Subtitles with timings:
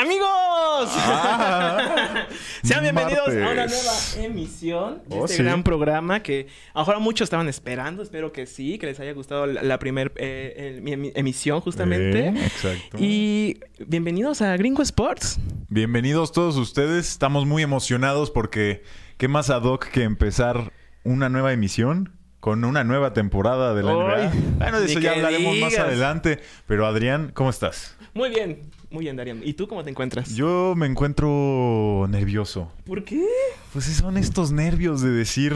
[0.00, 2.26] Amigos, Ah,
[2.64, 5.42] sean bienvenidos a una nueva emisión de Oh, este sí.
[5.42, 8.02] gran programa que a lo mejor muchos estaban esperando.
[8.02, 12.28] Espero que sí, que les haya gustado la, primera emisión justamente.
[12.28, 12.96] Eh, exacto.
[12.98, 15.38] Y bienvenidos a Gringo Sports.
[15.68, 17.06] Bienvenidos todos ustedes.
[17.10, 18.82] Estamos muy emocionados porque
[19.18, 20.72] qué más ad hoc que empezar
[21.04, 24.32] una nueva emisión con una nueva temporada de la NBA.
[24.56, 26.40] Bueno, de eso ya hablaremos más adelante.
[26.66, 27.98] Pero Adrián, ¿cómo estás?
[28.14, 29.40] Muy bien, muy bien, Darian.
[29.44, 30.34] ¿Y tú cómo te encuentras?
[30.34, 32.72] Yo me encuentro nervioso.
[32.84, 33.24] ¿Por qué?
[33.72, 35.52] Pues son estos nervios de decir...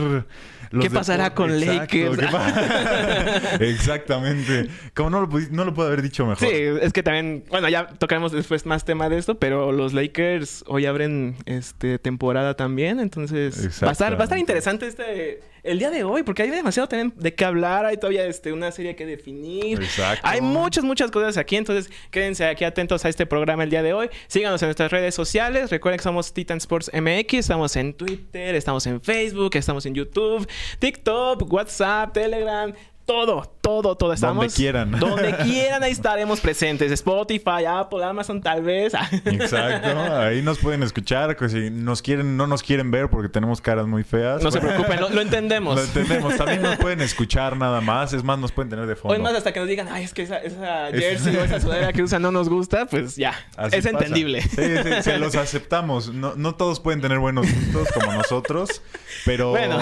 [0.71, 2.17] los ¿Qué pasará con Lakers?
[2.19, 4.69] ¿qué pa- Exactamente.
[4.95, 6.47] Como no lo, no lo puedo haber dicho mejor.
[6.47, 10.65] Sí, es que también, bueno, ya tocaremos después más tema de esto, pero los Lakers
[10.69, 15.79] hoy abren este temporada también, entonces va a estar, va a estar interesante este el
[15.79, 18.95] día de hoy, porque hay demasiado también de qué hablar, hay todavía este una serie
[18.95, 19.83] que definir.
[19.83, 20.21] Exacto.
[20.23, 23.95] Hay muchas, muchas cosas aquí, entonces quédense aquí atentos a este programa el día de
[23.95, 24.11] hoy.
[24.27, 25.71] Síganos en nuestras redes sociales.
[25.71, 27.35] Recuerden que somos Titan Sports MX.
[27.35, 30.47] Estamos en Twitter, estamos en Facebook, estamos en YouTube,
[30.79, 32.73] TikTok, WhatsApp, Telegram.
[33.07, 34.13] Todo, todo, todo.
[34.15, 34.91] Estamos Donde quieran.
[34.99, 36.91] Donde quieran, ahí estaremos presentes.
[36.91, 38.95] Spotify, Apple, Amazon, tal vez.
[39.27, 43.61] Exacto, ahí nos pueden escuchar, que si nos quieren, no nos quieren ver porque tenemos
[43.61, 44.43] caras muy feas.
[44.43, 45.77] No se Bueno, preocupen, lo, lo entendemos.
[45.77, 48.97] Lo entendemos, también nos pueden escuchar nada más, es más, nos pueden tener de O
[48.97, 49.15] fondo.
[49.15, 51.93] es más, hasta que nos digan, ay, es que esa, esa jersey o esa sudadera
[51.93, 53.35] que usan no nos gusta, pues ya.
[53.57, 53.91] Así es pasa.
[53.91, 54.41] entendible.
[54.43, 54.49] Sí,
[54.83, 56.13] sí, se los aceptamos.
[56.13, 58.83] No, no todos pueden tener buenos gustos como nosotros,
[59.27, 59.79] pero Bueno.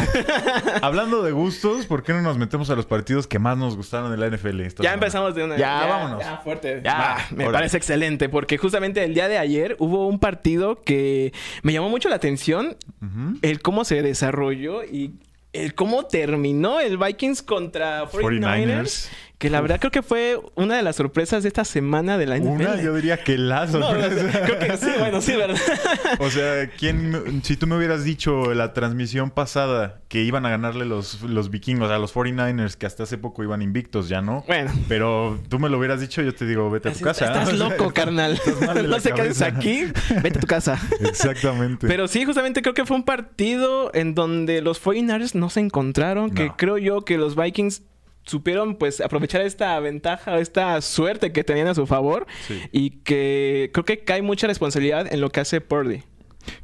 [0.83, 4.11] hablando de gustos, ¿por qué no nos metemos a los partidos que más nos gustaron
[4.11, 4.61] de la NFL?
[4.61, 4.95] esta Ya semana?
[4.95, 5.57] empezamos de una.
[5.57, 6.21] Ya, vámonos.
[6.21, 6.81] Ya, fuerte.
[6.85, 11.73] Ya, me parece excelente, porque justamente el día de ayer hubo un partido que me
[11.73, 12.77] llamó mucho la atención,
[13.43, 15.13] el cómo se desarrolló y
[15.53, 18.41] el cómo terminó el Vikings contra 49ers.
[18.41, 19.09] 49ers.
[19.43, 22.37] Que la verdad creo que fue una de las sorpresas de esta semana de la
[22.39, 22.47] NFL.
[22.49, 24.41] Una, yo diría que la No, no, sorpresa.
[24.47, 25.57] creo que sí, bueno, sí, ¿verdad?
[26.21, 30.85] O sea, ¿quién, si tú me hubieras dicho la transmisión pasada que iban a ganarle
[30.85, 34.45] los, los vikingos a los 49ers, que hasta hace poco iban invictos, ya no.
[34.47, 34.71] Bueno.
[34.87, 37.25] Pero tú me lo hubieras dicho, yo te digo, vete a tu casa.
[37.25, 38.35] Estás loco, carnal.
[38.35, 39.87] estás no se quedes aquí.
[40.23, 40.79] Vete a tu casa.
[41.01, 41.89] Exactamente.
[41.89, 46.31] Pero sí, justamente creo que fue un partido en donde los 49ers no se encontraron.
[46.31, 46.57] Que No.
[46.57, 47.83] creo yo que los Vikings
[48.25, 52.27] supieron pues aprovechar esta ventaja, esta suerte que tenían a su favor.
[52.47, 52.61] Sí.
[52.73, 56.03] Y que creo que cae mucha responsabilidad en lo que hace Purdy.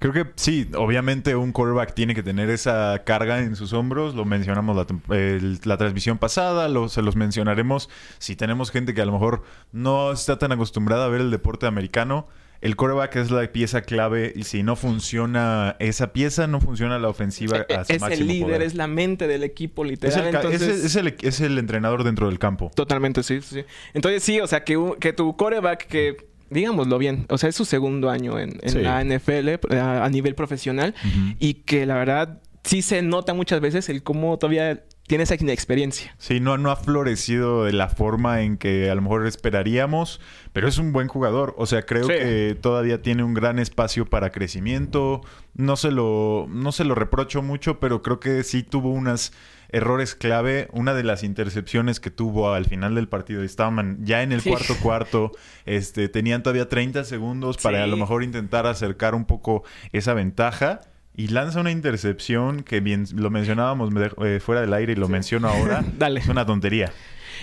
[0.00, 4.14] Creo que sí, obviamente un quarterback tiene que tener esa carga en sus hombros.
[4.16, 7.88] Lo mencionamos la, el- la transmisión pasada, lo- se los mencionaremos.
[8.18, 11.66] Si tenemos gente que a lo mejor no está tan acostumbrada a ver el deporte
[11.66, 12.26] americano,
[12.60, 17.08] el quarterback es la pieza clave y si no funciona esa pieza, no funciona la
[17.08, 18.62] ofensiva a su E, es el líder, poder.
[18.62, 20.26] es la mente del equipo, Es literal.
[20.26, 22.70] el, ca- es el- es el- es el entrenador dentro del campo.
[22.74, 23.64] Totalmente, sí, sí.
[23.94, 26.16] Entonces sí, o sea, que, que tu coreback, que
[26.50, 28.78] digámoslo bien, o sea, es su segundo año en, en Sí.
[28.80, 30.94] la NFL a, a nivel profesional
[31.38, 36.14] y que la verdad sí se nota muchas veces el cómo todavía tiene esa inexperiencia.
[36.18, 40.20] Sí, no, no ha florecido de la forma en que a lo mejor esperaríamos,
[40.52, 41.54] pero es un buen jugador.
[41.58, 42.12] O sea, creo Sí.
[42.12, 45.22] que todavía tiene un gran espacio para crecimiento.
[45.54, 49.32] No se lo, no se lo reprocho mucho, pero creo que sí tuvo unos
[49.70, 50.68] errores clave.
[50.72, 54.50] Una de las intercepciones que tuvo al final del partido, estaban ya en el Sí.
[54.50, 55.32] cuarto cuarto,
[55.66, 57.84] este, tenían todavía 30 segundos para Sí.
[57.84, 60.80] a lo mejor intentar acercar un poco esa ventaja.
[61.18, 63.92] Y lanza una intercepción que bien lo mencionábamos
[64.24, 65.84] eh, fuera del aire y lo menciono ahora.
[65.98, 66.20] Dale.
[66.20, 66.92] Es una tontería.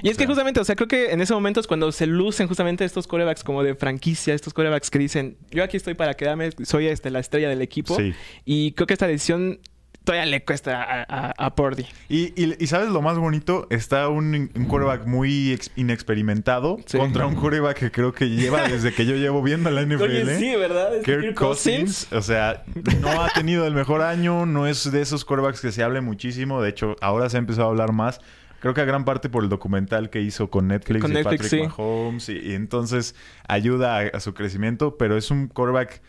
[0.02, 2.48] Y es que justamente, o sea, creo que en ese momento es cuando se lucen
[2.48, 6.52] justamente estos corebacks como de franquicia, estos corebacks que dicen, yo aquí estoy para quedarme,
[6.64, 7.98] soy este, la estrella del equipo.
[7.98, 8.14] Sí.
[8.46, 9.60] Y creo que esta decisión
[10.06, 11.86] todavía le cuesta a, a, a Purdy.
[12.08, 13.68] Y, y- y ¿sabes lo más bonito?
[13.70, 16.98] Está un, un quarterback muy ex- inexperimentado Sí.
[16.98, 20.04] contra un quarterback que creo que lleva desde que yo llevo viendo la NFL.
[20.04, 21.02] Oye, sí, ¿verdad?
[21.04, 22.64] Kirk Cousins, o sea,
[23.02, 26.62] no ha tenido el mejor año, no es de esos quarterbacks que se hable muchísimo,
[26.62, 28.22] de hecho, ahora se ha empezado a hablar más.
[28.62, 31.42] Creo que a gran parte por el documental que hizo con Netflix Con y Netflix,
[31.44, 31.68] Patrick sí.
[31.68, 33.14] Mahomes y, y entonces
[33.48, 36.02] ayuda a, a su crecimiento, pero es un quarterback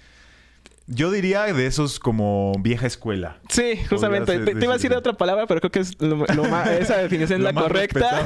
[0.89, 3.39] yo diría de esos como vieja escuela.
[3.49, 4.39] Sí, justamente.
[4.39, 4.97] Te, te iba a decir decir.
[4.97, 8.25] otra palabra, pero creo que es lo, lo más- esa definición es la correcta.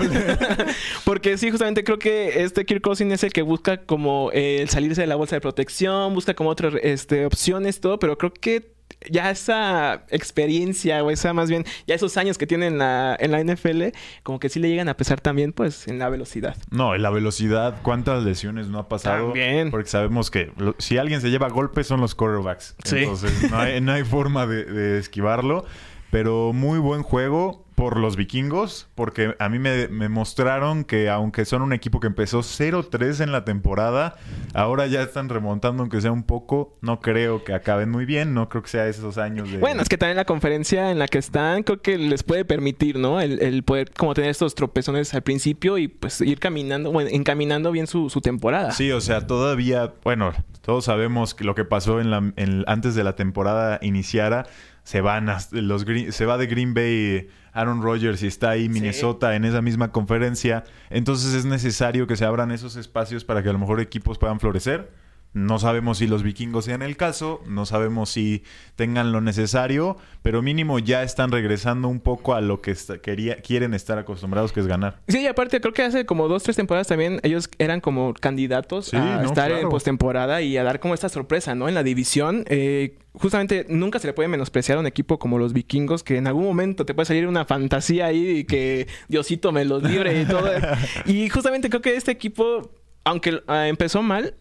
[1.05, 4.69] Porque sí, justamente creo que este Kirk Cousins es el que busca como eh, el
[4.69, 8.73] salirse de la bolsa de protección, busca como otras este, opciones, todo, pero creo que
[9.09, 13.31] ya esa experiencia o esa más bien, ya esos años que tiene en la, en
[13.33, 13.85] la NFL,
[14.23, 16.57] como que sí le llegan a pesar también pues en la velocidad.
[16.71, 19.27] No, en la velocidad, ¿cuántas lesiones no ha pasado?
[19.27, 19.71] También.
[19.71, 22.77] Porque sabemos que lo- si alguien se lleva golpes son los quarterbacks.
[22.85, 22.99] Sí.
[22.99, 25.65] Entonces no hay, no hay forma de, de esquivarlo.
[26.11, 27.65] Pero muy buen juego.
[27.81, 32.09] Por los vikingos, porque a mí me, me mostraron que aunque son un equipo que
[32.09, 34.17] empezó 0-3 en la temporada,
[34.53, 36.75] ahora ya están remontando aunque sea un poco.
[36.83, 39.57] No creo que acaben muy bien, no creo que sea esos años de...
[39.57, 42.99] Bueno, es que también la conferencia en la que están creo que les puede permitir,
[42.99, 43.19] ¿no?
[43.19, 47.73] El, el poder como tener estos tropezones al principio y pues ir caminando, bueno, encaminando
[47.73, 48.73] bien su, su temporada.
[48.73, 52.95] Sí, o sea, todavía, bueno, todos sabemos que lo que pasó en la, en- antes
[52.95, 54.45] de la temporada iniciara.
[54.83, 59.35] Se van a- los se va de Green Bay Aaron Rodgers y está ahí Minnesota
[59.35, 60.65] en esa misma conferencia.
[60.89, 64.41] Entonces es necesario que se abran esos espacios para que a lo mejor equipos puedan
[64.41, 64.91] florecer.
[65.33, 68.43] No sabemos si los vikingos sean el caso, no sabemos si
[68.75, 73.37] tengan lo necesario, pero mínimo ya están regresando un poco a lo que está- quería,
[73.37, 75.01] quieren estar acostumbrados, que es ganar.
[75.07, 78.87] Sí, y aparte creo que hace como dos, tres temporadas también ellos eran como candidatos
[78.87, 81.69] Sí, a no, estar en postemporada y a dar como esta sorpresa, ¿no?
[81.69, 82.45] En la división.
[82.49, 86.27] Eh, justamente nunca se le puede menospreciar a un equipo como los vikingos que en
[86.27, 90.25] algún momento te puede salir una fantasía ahí y que Diosito me los libre y
[90.25, 90.51] todo.
[91.07, 92.73] y justamente creo que este equipo,
[93.05, 94.35] aunque ah, empezó mal,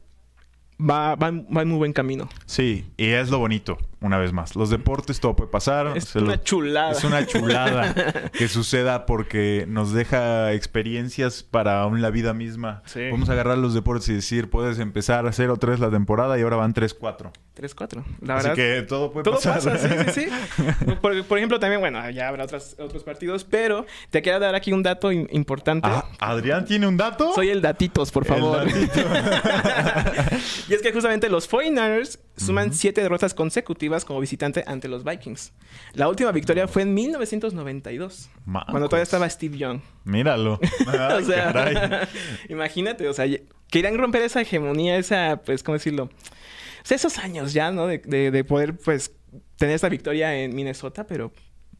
[0.79, 2.29] va, va, va en muy buen camino.
[2.45, 4.55] Sí, y es lo bonito, una vez más.
[4.55, 5.95] Los deportes todo puede pasar.
[5.97, 6.91] Es se una lo- chulada.
[6.91, 7.93] Es una chulada
[8.33, 12.81] que suceda porque nos deja experiencias para aún la vida misma.
[12.85, 13.09] Sí.
[13.11, 16.55] Vamos a agarrar los deportes y decir, puedes empezar a 0-3 la temporada y ahora
[16.55, 17.31] van 3-4.
[17.57, 18.03] 3-4.
[18.21, 18.55] La Así verdad.
[18.55, 19.55] que todo puede Todo pasar.
[19.55, 20.95] pasa, sí, sí, sí.
[21.01, 24.71] Por, por ejemplo, también, bueno, ya habrá otras, otros partidos, pero te quiero dar aquí
[24.71, 25.87] un dato in- importante.
[25.91, 27.33] Ah, ¿Adrián tiene un dato?
[27.35, 28.65] Soy el datitos, por El favor.
[28.65, 28.99] datito.
[30.69, 35.53] y es que justamente los 49ers suman siete derrotas consecutivas como visitante ante los Vikings.
[35.93, 38.71] La última victoria fue en 1992, Mancos.
[38.71, 39.81] cuando todavía estaba Steve Young.
[40.05, 40.59] Míralo.
[40.87, 42.07] Ay, o sea, caray.
[42.49, 43.25] imagínate, o sea,
[43.69, 46.03] querían romper esa hegemonía, esa, pues, ¿cómo decirlo?
[46.05, 47.87] O sea, esos años ya, ¿no?
[47.87, 49.11] De, de- de poder, pues,
[49.57, 51.31] tener esta victoria en Minnesota, pero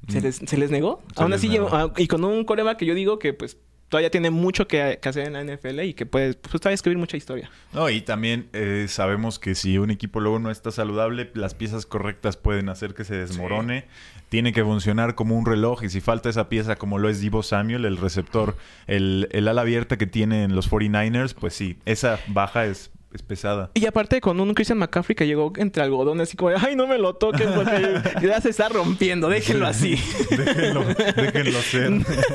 [0.08, 1.02] se les, se les negó.
[1.16, 1.70] Se Aún les así, negó.
[1.72, 3.58] ah, y con un coreba que yo digo que, pues,
[3.90, 6.98] todavía tiene mucho que, que hacer en la NFL y que puede, pues, todavía escribir
[6.98, 7.50] mucha historia.
[7.74, 11.86] No, y también eh, sabemos que si un equipo luego no está saludable, las piezas
[11.86, 13.86] correctas pueden hacer que se desmorone.
[14.30, 17.42] Tiene que funcionar como un reloj y si falta esa pieza como lo es Divo
[17.42, 18.56] Samuel, el receptor,
[18.86, 23.72] el, el ala abierta que tienen los 49ers, pues sí, esa baja es, es pesada.
[23.74, 26.98] Y aparte con un Christian McCaffrey que llegó entre algodones así como, ay, no me
[27.00, 29.96] lo toquen porque ya se está rompiendo, déjenlo así.
[30.30, 30.84] déjenlo,
[31.16, 31.92] déjenlo ser.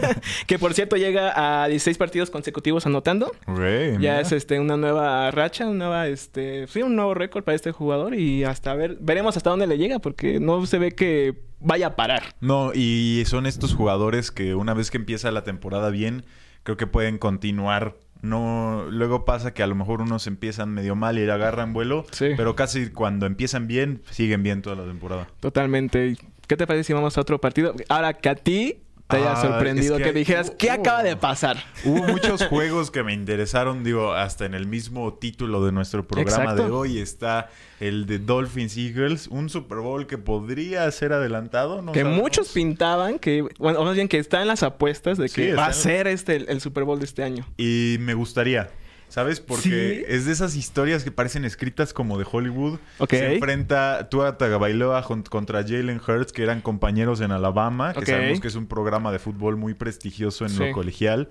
[0.46, 3.26] que por cierto llega a 16 partidos consecutivos anotando.
[3.46, 4.20] Ok, Ya mira.
[4.20, 8.14] es este una nueva racha, una nueva este, sí, un nuevo récord para este jugador
[8.14, 11.96] y hasta ver veremos hasta dónde le llega porque no se ve que vaya a
[11.96, 12.34] parar.
[12.40, 16.24] No, y son estos jugadores que una vez que empieza la temporada bien,
[16.64, 17.94] creo que pueden continuar.
[18.24, 22.30] No, luego pasa que a lo mejor unos empiezan medio mal y agarran vuelo, Sí.
[22.36, 25.28] pero casi cuando empiezan bien, siguen bien toda la temporada.
[25.40, 26.16] Totalmente.
[26.46, 27.74] ¿Qué te parece si vamos a otro partido?
[27.88, 28.78] Ahora que a ti
[29.14, 31.56] te haya Ah, sorprendido es que, que- dijeras, ¿qué uh, acaba de pasar?
[31.84, 36.42] Hubo muchos juegos que me interesaron, digo, hasta en el mismo título de nuestro programa
[36.42, 36.64] Exacto.
[36.64, 37.50] de hoy está
[37.80, 41.92] el de Dolphins Eagles, un Super Bowl que podría ser adelantado, ¿no?
[41.92, 42.22] que sabemos.
[42.22, 45.54] muchos pintaban que, bueno, o más bien que está en las apuestas de Sí, que
[45.54, 47.46] va a ser este el, el Super Bowl de este año.
[47.56, 48.70] Y me gustaría,
[49.14, 49.38] ¿sabes?
[49.40, 50.12] Porque ¿Sí?
[50.12, 52.80] es de esas historias que parecen escritas como de Hollywood.
[52.98, 53.10] Ok.
[53.10, 58.40] Se enfrenta Tua Tagovailoa jun- contra Jalen Hurts, que eran compañeros en Alabama, que sabemos
[58.40, 60.58] que es un programa de fútbol muy prestigioso en Sí.
[60.58, 61.28] lo colegial.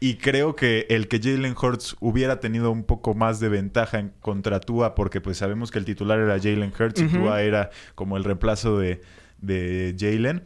[0.00, 4.12] Y creo que el que Jalen Hurts hubiera tenido un poco más de ventaja en,
[4.20, 7.08] contra Tua, porque pues sabemos que el titular era Jalen Hurts y.
[7.08, 9.02] Tua era como el reemplazo de,
[9.42, 10.44] de Jalen.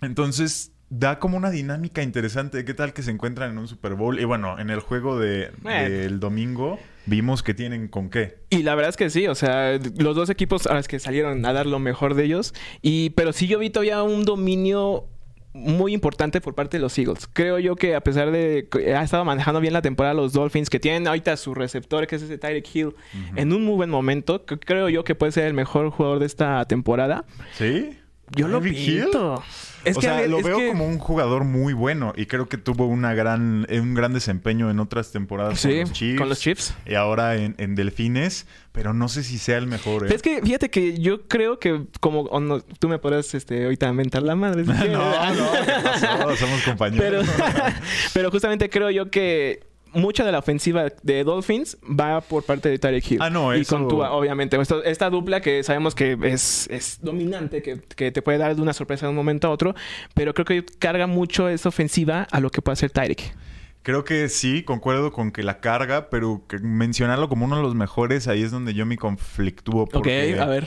[0.00, 2.64] Entonces da como una dinámica interesante.
[2.64, 4.18] ¿Qué tal que se encuentran en un Super Bowl?
[4.18, 5.88] Y bueno, en el juego de, Bueno.
[5.88, 8.38] del domingo vimos que tienen con qué.
[8.50, 11.44] Y la verdad es que sí, o sea, los dos equipos ahora es que salieron
[11.44, 12.54] a dar lo mejor de ellos.
[12.82, 15.06] Y, pero sí yo vi todavía un dominio
[15.54, 17.28] muy importante por parte de los Eagles.
[17.32, 20.70] Creo yo que a pesar de que ha estado manejando bien la temporada los Dolphins,
[20.70, 22.94] que tienen ahorita su receptor, que es ese Tyreek Hill,
[23.34, 26.64] en un muy buen momento, creo yo que puede ser el mejor jugador de esta
[26.66, 27.24] temporada.
[27.54, 27.98] ¿Sí?
[28.36, 29.42] Yo lo pinto.
[29.84, 32.48] Es o que, sea, ver, lo veo que- como un jugador muy bueno y creo
[32.48, 36.18] que tuvo una gran, eh, un gran desempeño en otras temporadas Sí, con los Chiefs.
[36.18, 36.74] con los Chiefs.
[36.84, 40.06] Y ahora en, en Delfines, pero no sé si sea el mejor.
[40.10, 40.14] ¿eh?
[40.14, 44.24] Es que fíjate que yo creo que como no, tú me podrás este ahorita mentar
[44.24, 44.64] la madre.
[44.66, 46.36] no, no, ¿qué pasó?
[46.36, 47.26] Somos compañeros.
[47.36, 47.54] Pero,
[48.14, 49.60] pero justamente creo yo que
[49.92, 53.18] mucha de la ofensiva de Dolphins va por parte de Tarek Hill.
[53.22, 54.58] Ah, no, Y eso- con Tua, obviamente.
[54.84, 58.72] Esta dupla que sabemos que es, es dominante, que, que te puede dar de una
[58.72, 59.74] sorpresa de un momento a otro,
[60.14, 63.34] pero creo que carga mucho esa ofensiva a lo que puede hacer Tyreek.
[63.82, 67.74] Creo que sí, concuerdo con que la carga, pero que mencionarlo como uno de los
[67.74, 69.86] mejores, ahí es donde yo me conflictúo.
[69.86, 70.66] Porque Ok, a ver.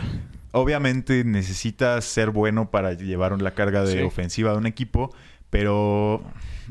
[0.53, 4.01] Obviamente necesitas ser bueno para llevar la carga de Sí.
[4.01, 5.13] ofensiva de un equipo,
[5.49, 6.21] pero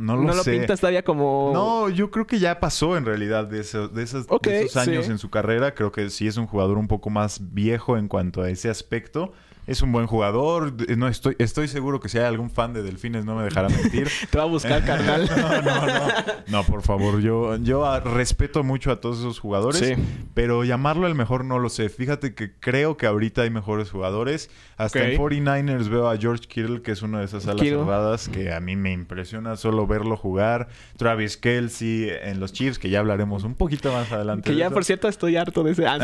[0.00, 0.52] no lo no lo sé.
[0.58, 1.50] pintas todavía como...
[1.54, 5.04] No, yo creo que ya pasó en realidad de, eso- de esos, de esos años
[5.06, 5.10] sí.
[5.12, 5.74] en su carrera.
[5.74, 9.32] Creo que sí es un jugador un poco más viejo en cuanto a ese aspecto.
[9.70, 10.72] Es un buen jugador.
[10.72, 13.68] De- No estoy, estoy seguro que si hay algún fan de Delfines no me dejará
[13.82, 14.08] mentir.
[14.28, 15.30] Te va a buscar, carnal.
[15.30, 16.08] no, no, no.
[16.48, 17.20] No, por favor.
[17.20, 19.78] Yo, yo ah, respeto mucho a todos esos jugadores.
[19.80, 19.94] Sí.
[20.34, 21.88] Pero llamarlo el mejor no lo sé.
[21.88, 24.50] Fíjate que creo que ahorita hay mejores jugadores.
[24.76, 27.78] Hasta en 49ers veo a George Kittle, que es una de esas alas Kittle.
[27.78, 30.66] cerradas que a mí me impresiona solo verlo jugar.
[30.96, 34.50] Travis Kelsey en los Chiefs, que ya hablaremos un poquito más adelante.
[34.50, 35.86] Que ya, por cierto, estoy harto de ese...
[35.86, 35.98] Ah,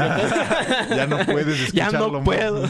[0.90, 2.24] ya no puedes ya escucharlo no más.
[2.24, 2.62] puedo.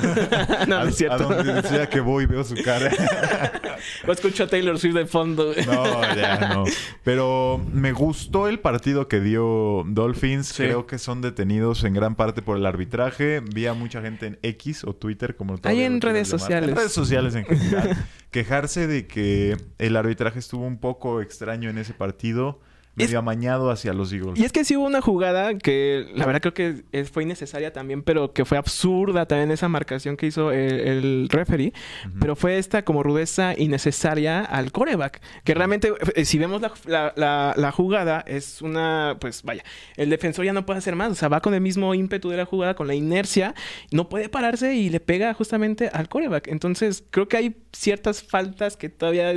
[0.67, 1.31] no, no es cierto.
[1.31, 2.91] a donde sea que voy veo su cara.
[4.07, 5.53] O escucho a Taylor Swift de fondo.
[5.67, 6.65] No, ya no.
[7.05, 10.49] Pero me gustó el partido que dio Dolphins.
[10.49, 10.65] Sí.
[10.65, 13.41] Creo que son detenidos en gran parte por el arbitraje.
[13.41, 16.71] Vi a mucha gente en X o Twitter, como todavía en redes sociales.
[16.71, 17.97] En redes sociales en general.
[18.31, 22.61] quejarse de que el arbitraje estuvo un poco extraño en ese partido.
[22.97, 24.39] Es- Medio amañado hacia los Eagles.
[24.41, 27.73] Y es que sí hubo una jugada que la verdad creo que es- fue innecesaria
[27.73, 31.73] también, pero que fue absurda también esa marcación que hizo el, el referee.
[32.19, 35.21] Pero fue esta como rudeza innecesaria al coreback.
[35.45, 39.63] Que realmente, eh, si vemos la, la- la- la jugada, es una, pues vaya,
[39.97, 41.13] el defensor ya no puede hacer más.
[41.13, 43.55] O sea, va con el mismo ímpetu de la jugada, con la inercia,
[43.93, 46.49] no puede pararse y le pega justamente al coreback.
[46.49, 49.35] Entonces, creo que hay ciertas faltas que todavía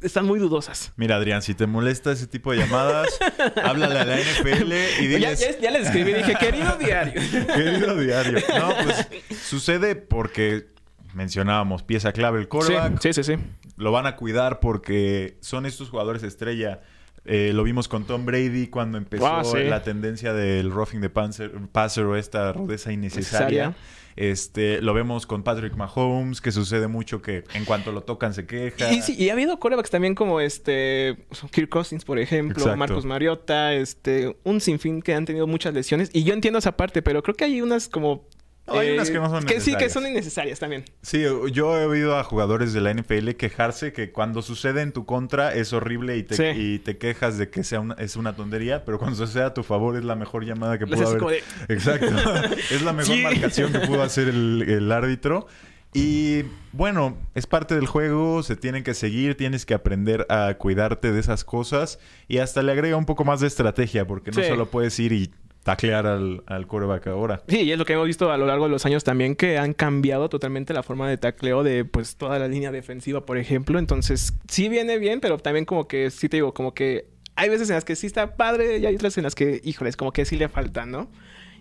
[0.00, 0.92] están muy dudosas.
[0.96, 3.18] Mira, Adrián, si te molesta ese tipo de llamadas,
[3.62, 5.40] háblale a la NFL y diles...
[5.40, 7.14] ya, ya les escribí, dije, querido diario.
[7.54, 8.38] Querido diario.
[8.58, 9.08] No, pues
[9.42, 10.68] sucede porque
[11.14, 13.00] mencionábamos pieza clave el coreback.
[13.00, 13.36] Sí, sí, sí.
[13.36, 13.42] sí.
[13.76, 16.80] Lo van a cuidar porque son estos jugadores estrella.
[17.24, 19.64] Eh, lo vimos con Tom Brady cuando empezó Ah, sí.
[19.64, 23.68] la tendencia del roughing the panzer- passer o esta rudeza innecesaria.
[23.68, 23.74] Necesaria.
[24.18, 28.46] Este, lo vemos con Patrick Mahomes, que sucede mucho que en cuanto lo tocan se
[28.46, 28.92] queja.
[28.92, 31.18] Y, sí, y ha habido corebacks también como este
[31.52, 32.76] Kirk Cousins, por ejemplo, Exacto.
[32.76, 36.10] Marcus Mariota, este, un sinfín que han tenido muchas lesiones.
[36.12, 38.26] Y yo entiendo esa parte, pero creo que hay unas como.
[38.68, 40.84] Eh, No, hay unas que no son Que sí, que son innecesarias también.
[41.02, 41.22] Sí,
[41.52, 45.54] yo he oído a jugadores de la NFL quejarse que cuando sucede en tu contra
[45.54, 46.60] es horrible y te, Sí.
[46.60, 49.62] y te quejas de que sea una, es una tontería, pero cuando sucede a tu
[49.62, 51.20] favor es la mejor llamada que pudo haber.
[51.20, 51.42] de-
[51.74, 52.06] Exacto.
[52.70, 53.22] es la mejor Sí.
[53.22, 55.46] marcación que pudo hacer el, el árbitro.
[55.94, 61.12] Y bueno, es parte del juego, se tienen que seguir, tienes que aprender a cuidarte
[61.12, 61.98] de esas cosas
[62.28, 64.48] y hasta le agrega un poco más de estrategia porque no Sí.
[64.48, 65.30] solo puedes ir y
[65.68, 66.66] taclear al, al
[67.06, 67.42] ahora.
[67.46, 69.58] Sí, y es lo que hemos visto a lo largo de los años también, que
[69.58, 73.78] han cambiado totalmente la forma de tacleo de pues toda la línea defensiva, por ejemplo.
[73.78, 77.68] Entonces, sí viene bien, pero también como que, sí te digo, como que hay veces
[77.68, 80.24] en las que sí está padre y hay otras en las que, híjoles, como que
[80.24, 81.10] sí le falta, ¿no?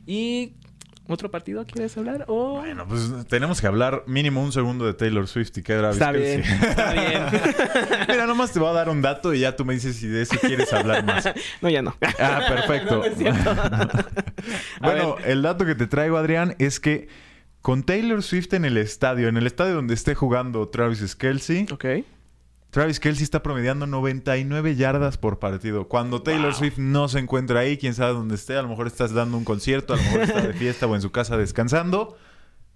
[0.05, 0.53] Y...
[1.07, 2.25] ¿Otro partido quieres hablar?
[2.27, 2.59] O...
[2.59, 6.11] Bueno, pues tenemos que hablar mínimo un segundo de Taylor Swift y que Travis Está
[6.11, 7.23] bien, está bien.
[8.09, 10.23] Mira, nomás te voy a dar un dato y ya tú me dices si de
[10.23, 11.29] eso quieres hablar más.
[11.61, 11.95] No, ya no.
[12.19, 13.03] Ah, perfecto.
[13.17, 13.89] No, no
[14.81, 17.07] bueno, el dato que te traigo, Adrián, es que
[17.61, 21.85] con Taylor Swift en el estadio, en el estadio donde esté jugando Travis Kelsey, ok.
[22.77, 25.87] Travis Kelsey está promediando 99 yardas por partido.
[25.87, 29.13] Cuando Taylor Swift no se encuentra ahí, quién sabe dónde esté, a lo mejor estás
[29.13, 32.15] dando un concierto, a lo mejor está de fiesta o en su casa descansando,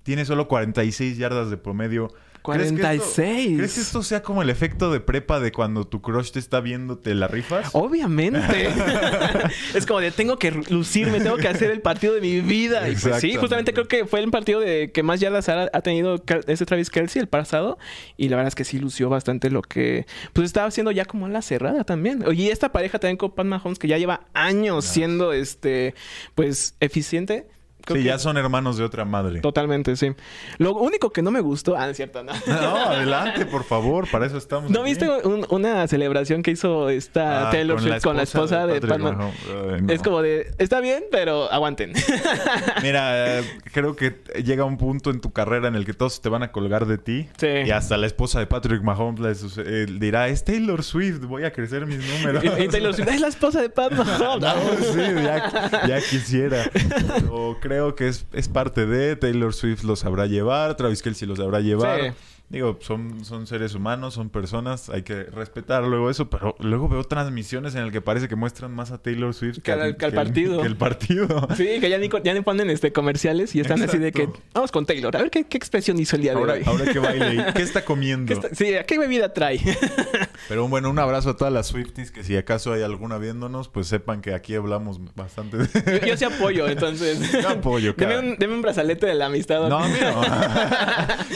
[0.02, 2.12] tiene solo 46 yardas de promedio.
[2.44, 3.58] ¿Crees que esto- 46.
[3.58, 6.60] ¿Crees que esto sea como el efecto de prepa de cuando tu crush te está
[6.60, 7.70] viendo, te la rifas?
[7.74, 8.40] Obviamente.
[9.76, 12.90] es como de tengo que lucirme, tengo que hacer el partido de mi vida.
[12.90, 15.82] Y pues sí, justamente creo que fue el partido de que más yardas ha, ha
[15.82, 17.78] tenido ese Travis Kelsey el pasado.
[18.18, 21.28] Y la verdad es que sí lució bastante lo que pues estaba haciendo ya como
[21.28, 22.24] la cerrada también.
[22.34, 25.94] Y esta pareja también con Pat Mahomes que ya lleva años siendo este
[26.36, 27.48] pues eficiente.
[27.86, 29.40] Creo sí, que- ya son hermanos de otra madre.
[29.42, 30.14] Totalmente, sí.
[30.58, 32.32] Lo único que no me gustó, ah, es cierto, no.
[32.48, 34.70] No, adelante, por favor, para eso estamos.
[34.72, 34.90] ¿No aquí.
[34.92, 39.18] viste un- una celebración que hizo esta Ah, Taylor Swift con la esposa de, Mahomes?
[39.18, 39.36] Mahomes.
[39.76, 39.94] Ay, no.
[39.94, 41.94] Es como de, está bien, pero aguanten.
[42.84, 46.30] Mira, eh, creo que llega un punto en tu carrera en el que todos te
[46.30, 47.28] van a colgar de ti.
[47.38, 47.48] Sí.
[47.66, 51.86] Y hasta la esposa de Patrick Mahomes eh, dirá, es Taylor Swift, voy a crecer
[51.86, 52.44] mis números.
[52.44, 54.42] y, y Taylor Swift, es la esposa de Pat Mahomes.
[54.42, 54.54] No,
[54.94, 56.64] sí, ya, ya quisiera.
[56.74, 61.40] Pero creo que es, es parte de Taylor Swift los sabrá llevar, Travis Kelsey los
[61.40, 62.14] sabrá llevar.
[62.52, 67.04] Digo, son, son seres humanos, son personas, hay que respetar luego eso, pero luego veo
[67.06, 70.12] transmisiones en las que parece que muestran más a Taylor Swift Que al- que al
[70.12, 70.62] el- partido.
[70.62, 71.48] que el partido.
[71.56, 74.72] Sí, que ya ni, ya ni ponen este comerciales y están así de que vamos
[74.72, 75.16] con Taylor.
[75.16, 76.66] A ver qué, qué expresión hizo el día Ahora, de hoy.
[76.68, 78.28] ahora que baile, ¿qué está comiendo?
[78.28, 79.60] ¿Qué está- sí, ¿qué bebida trae?
[80.50, 83.88] Pero bueno, un abrazo a todas las Swifties que si acaso hay alguna viéndonos, pues
[83.88, 86.00] sepan que aquí hablamos bastante de...
[86.02, 87.32] yo, yo sí apoyo, entonces.
[87.42, 88.28] Yo apoyo, Deme cara.
[88.28, 89.70] un, deme un brazalete de la amistad.
[89.70, 90.22] No, no.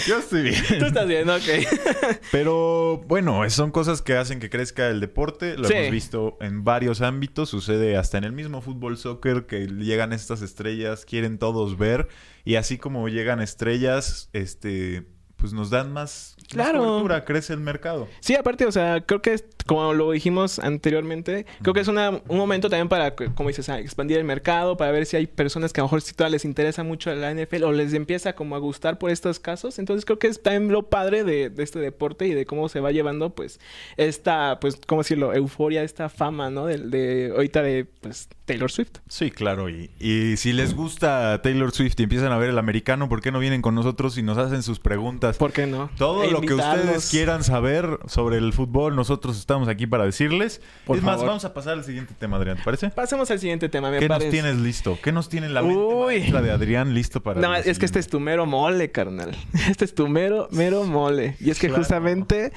[0.07, 0.63] Yo estoy bien.
[0.79, 1.61] Tú estás estás bien,
[2.09, 2.19] ok.
[2.31, 5.57] Pero bueno, son cosas que hacen que crezca el deporte.
[5.57, 5.73] Lo Sí.
[5.75, 7.49] hemos visto en varios ámbitos.
[7.49, 12.07] Sucede hasta en el mismo fútbol soccer que llegan estas estrellas, quieren todos ver.
[12.43, 16.79] Y así como llegan estrellas, este, pues nos dan más, más Claro.
[16.83, 18.07] cobertura, crece el mercado.
[18.19, 22.21] Sí, aparte, o sea, creo que es, como lo dijimos anteriormente, creo que es una-
[22.27, 25.81] un momento también para, como dices, expandir el mercado, para ver si hay personas que
[25.81, 28.59] a lo mejor sí todavía les interesa mucho la NFL o les empieza como a
[28.59, 29.79] gustar por estos casos.
[29.79, 32.79] Entonces creo que es también lo padre de, de este deporte y de cómo se
[32.79, 33.59] va llevando, pues,
[33.97, 35.33] esta, pues, ¿cómo decirlo?
[35.33, 36.65] Euforia, esta fama, ¿no?
[36.67, 38.97] De, de ahorita de, pues, Taylor Swift.
[39.07, 39.69] Sí, claro.
[39.69, 43.31] Y, y si les gusta Taylor Swift y empiezan a ver el americano, ¿por qué
[43.31, 45.37] no vienen con nosotros y nos hacen sus preguntas?
[45.37, 45.89] ¿Por qué no?
[45.97, 50.61] Todo lo que ustedes quieran saber sobre el fútbol, nosotros estamos aquí para decirles.
[50.85, 52.89] Por es más, vamos a pasar al siguiente tema, Adrián, ¿te parece?
[52.89, 54.27] Pasemos al siguiente tema, me ¿Qué parece.
[54.27, 54.97] nos tienes listo?
[55.03, 58.19] ¿Qué nos tiene la mente de Adrián listo para No, es que este es tu
[58.19, 59.31] mero mole, carnal.
[59.69, 61.35] Este es tu mero, mero mole.
[61.39, 61.81] Y es que Claro.
[61.81, 62.51] justamente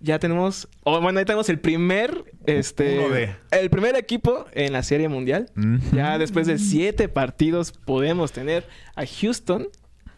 [0.00, 5.50] ya tenemos, bueno, ahí tenemos el primer, este, el primer equipo en la Serie Mundial.
[5.92, 8.66] Ya después de siete partidos podemos tener
[8.96, 9.68] a Houston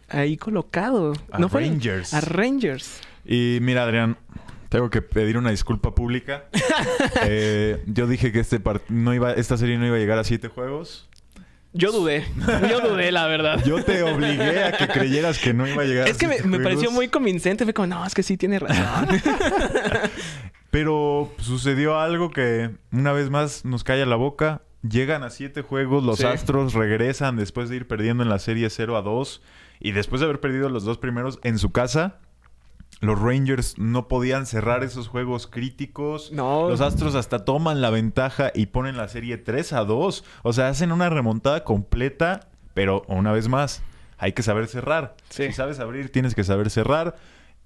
[0.08, 1.12] ahí colocado.
[1.32, 1.62] A fue?
[1.62, 2.14] Rangers.
[2.14, 3.00] A Rangers.
[3.24, 4.16] Y mira, Adrián,
[4.68, 6.44] tengo que pedir una disculpa pública.
[7.28, 10.24] Eh, yo dije que este part- no iba, esta serie no iba a llegar a
[10.24, 11.08] siete juegos.
[11.72, 12.24] Yo dudé.
[12.70, 13.62] Yo dudé, la verdad.
[13.64, 16.34] Yo te obligué a que creyeras que no iba a llegar es a que me,
[16.34, 16.72] siete me juegos.
[16.72, 17.64] pareció muy convincente.
[17.64, 19.08] Fue como, no, es que sí tiene razón.
[20.70, 24.62] Pero sucedió algo que una vez más nos calla la boca.
[24.88, 26.26] Llegan a siete juegos, los Sí.
[26.26, 29.42] Astros regresan después de ir perdiendo en la serie 0 a 2
[29.80, 32.18] y después de haber perdido los dos primeros en su casa.
[33.00, 36.32] Los Rangers no podían cerrar esos juegos críticos.
[36.32, 36.68] No.
[36.70, 40.24] Los Astros hasta toman la ventaja y ponen la serie 3 a 2.
[40.42, 43.82] O sea, hacen una remontada completa, pero una vez más,
[44.16, 45.14] hay que saber cerrar.
[45.28, 45.46] Sí.
[45.48, 47.16] Si sabes abrir, tienes que saber cerrar.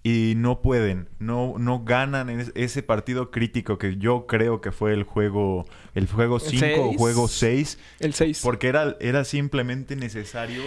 [0.02, 4.72] Y no pueden, no, no ganan en es- ese partido crítico que yo creo que
[4.72, 8.40] fue el juego, el juego 5 o juego 6, el 6.
[8.42, 10.62] porque era, era simplemente necesario.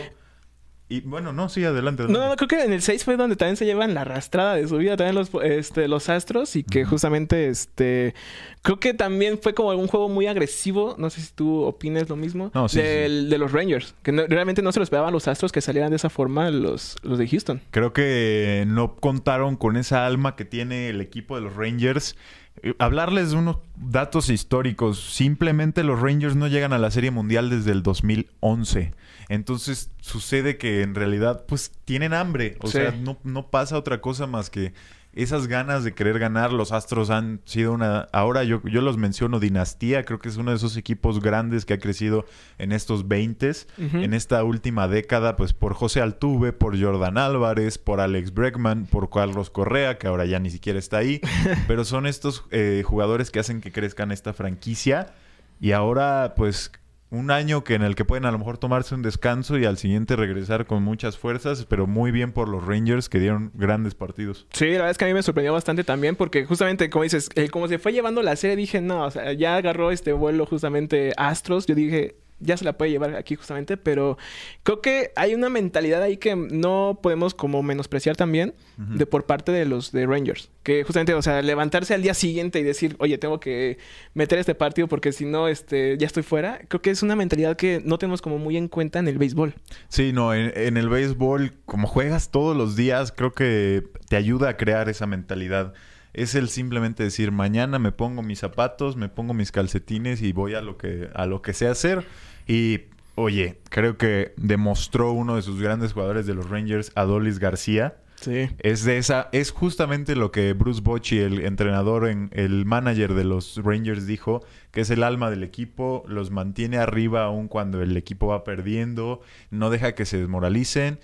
[0.90, 2.04] Y bueno, no, sí, adelante.
[2.04, 2.22] adelante.
[2.22, 4.68] No, no, creo que en el 6 fue donde también se llevan la arrastrada de
[4.68, 8.14] su vida, también los, este, los Astros, y que justamente, este,
[8.62, 12.16] creo que también fue como un juego muy agresivo, no sé si tú opines lo
[12.16, 15.28] mismo, No, sí, del- de los Rangers, que no- realmente no se lo esperaban los
[15.28, 17.62] Astros que salieran de esa forma los, los de Houston.
[17.72, 22.16] Creo que no contaron con esa alma que tiene el equipo de los Rangers.
[22.62, 25.00] Eh, Hablarles de unos datos históricos.
[25.14, 28.94] Simplemente los Rangers no llegan a la Serie Mundial desde el 2011.
[29.34, 32.58] Entonces sucede que en realidad pues tienen hambre.
[32.62, 32.74] O Sí.
[32.74, 34.74] sea, no, no pasa otra cosa más que
[35.16, 36.52] esas ganas de querer ganar.
[36.52, 38.08] Los Astros han sido una...
[38.14, 40.06] Ahora yo, yo los menciono dinastía.
[40.06, 42.26] Creo que es uno de esos equipos grandes que ha crecido
[42.58, 43.98] en estos 20 Ujú.
[43.98, 49.10] en esta última década, pues por José Altuve, por Jordan Álvarez, por Alex Bregman, por
[49.12, 51.22] Carlos Correa, que ahora ya ni siquiera está ahí.
[51.68, 55.14] Pero son estos eh, jugadores que hacen que crezcan esta franquicia.
[55.62, 56.72] Y ahora, pues,
[57.14, 59.78] un año que en el que pueden a lo mejor tomarse un descanso y al
[59.78, 64.48] siguiente regresar con muchas fuerzas, pero muy bien por los Rangers que dieron grandes partidos.
[64.52, 67.30] Sí, la verdad es que a mí me sorprendió bastante también porque justamente, como dices,
[67.36, 70.48] el, como se fue llevando la serie, dije, no, o sea, ya agarró este vuelo
[70.48, 74.18] justamente Astros, yo dije, ya se la puede llevar aquí justamente, pero
[74.64, 79.52] creo que hay una mentalidad ahí que no podemos como menospreciar también de por parte
[79.52, 83.18] de los de Rangers, que justamente, o sea, levantarse al día siguiente y decir, oye,
[83.18, 83.78] tengo que
[84.14, 87.56] meter este partido porque si no, este, ya estoy fuera, creo que es una mentalidad
[87.56, 89.54] que no tenemos como muy en cuenta en el béisbol.
[89.90, 94.50] Sí, no, en, en el béisbol, como juegas todos los días, creo que te ayuda
[94.50, 95.74] a crear esa mentalidad.
[96.14, 100.54] Es el simplemente decir, mañana me pongo mis zapatos, me pongo mis calcetines y voy
[100.54, 102.06] a lo que, a lo que sé hacer.
[102.48, 102.82] Y,
[103.16, 107.98] oye, creo que demostró uno de sus grandes jugadores de los Rangers, Adolis García.
[108.22, 108.50] Sí.
[108.60, 113.26] Es de esa, es justamente lo que Bruce Bochy, el entrenador, en, el manager de
[113.26, 117.98] los Rangers, dijo, que es el alma del equipo, los mantiene arriba aun cuando el
[117.98, 121.00] equipo va perdiendo, no deja que se desmoralicen.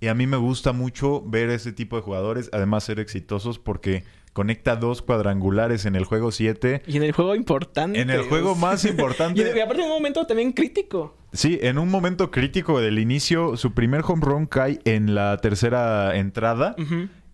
[0.00, 4.04] Y a mí me gusta mucho ver ese tipo de jugadores, además ser exitosos, porque
[4.38, 6.82] conecta dos cuadrangulares en el juego 7.
[6.86, 8.00] Y en el juego importante.
[8.00, 9.40] En el juego más importante.
[9.40, 11.16] Y, aparte en un momento también crítico.
[11.32, 16.16] Sí, en un momento crítico del inicio, su primer home run cae en la tercera
[16.16, 16.76] entrada.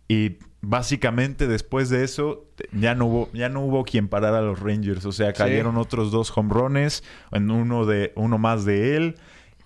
[0.08, 4.60] Y básicamente después de eso ya no hubo ya no hubo quien parara a los
[4.60, 9.16] Rangers, o sea, cayeron otros dos home runs, en uno de uno más de él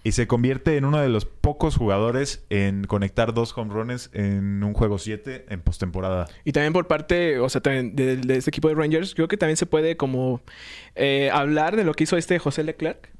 [0.09, 4.65] y se convierte en uno de los pocos jugadores en conectar dos home runs en
[4.65, 6.27] un juego 7 en postemporada.
[6.45, 9.37] Y también por parte, o sea, también de, de este equipo de Rangers, creo que
[9.37, 10.41] también se puede como
[10.95, 13.11] eh, hablar de lo que hizo este José Leclerc,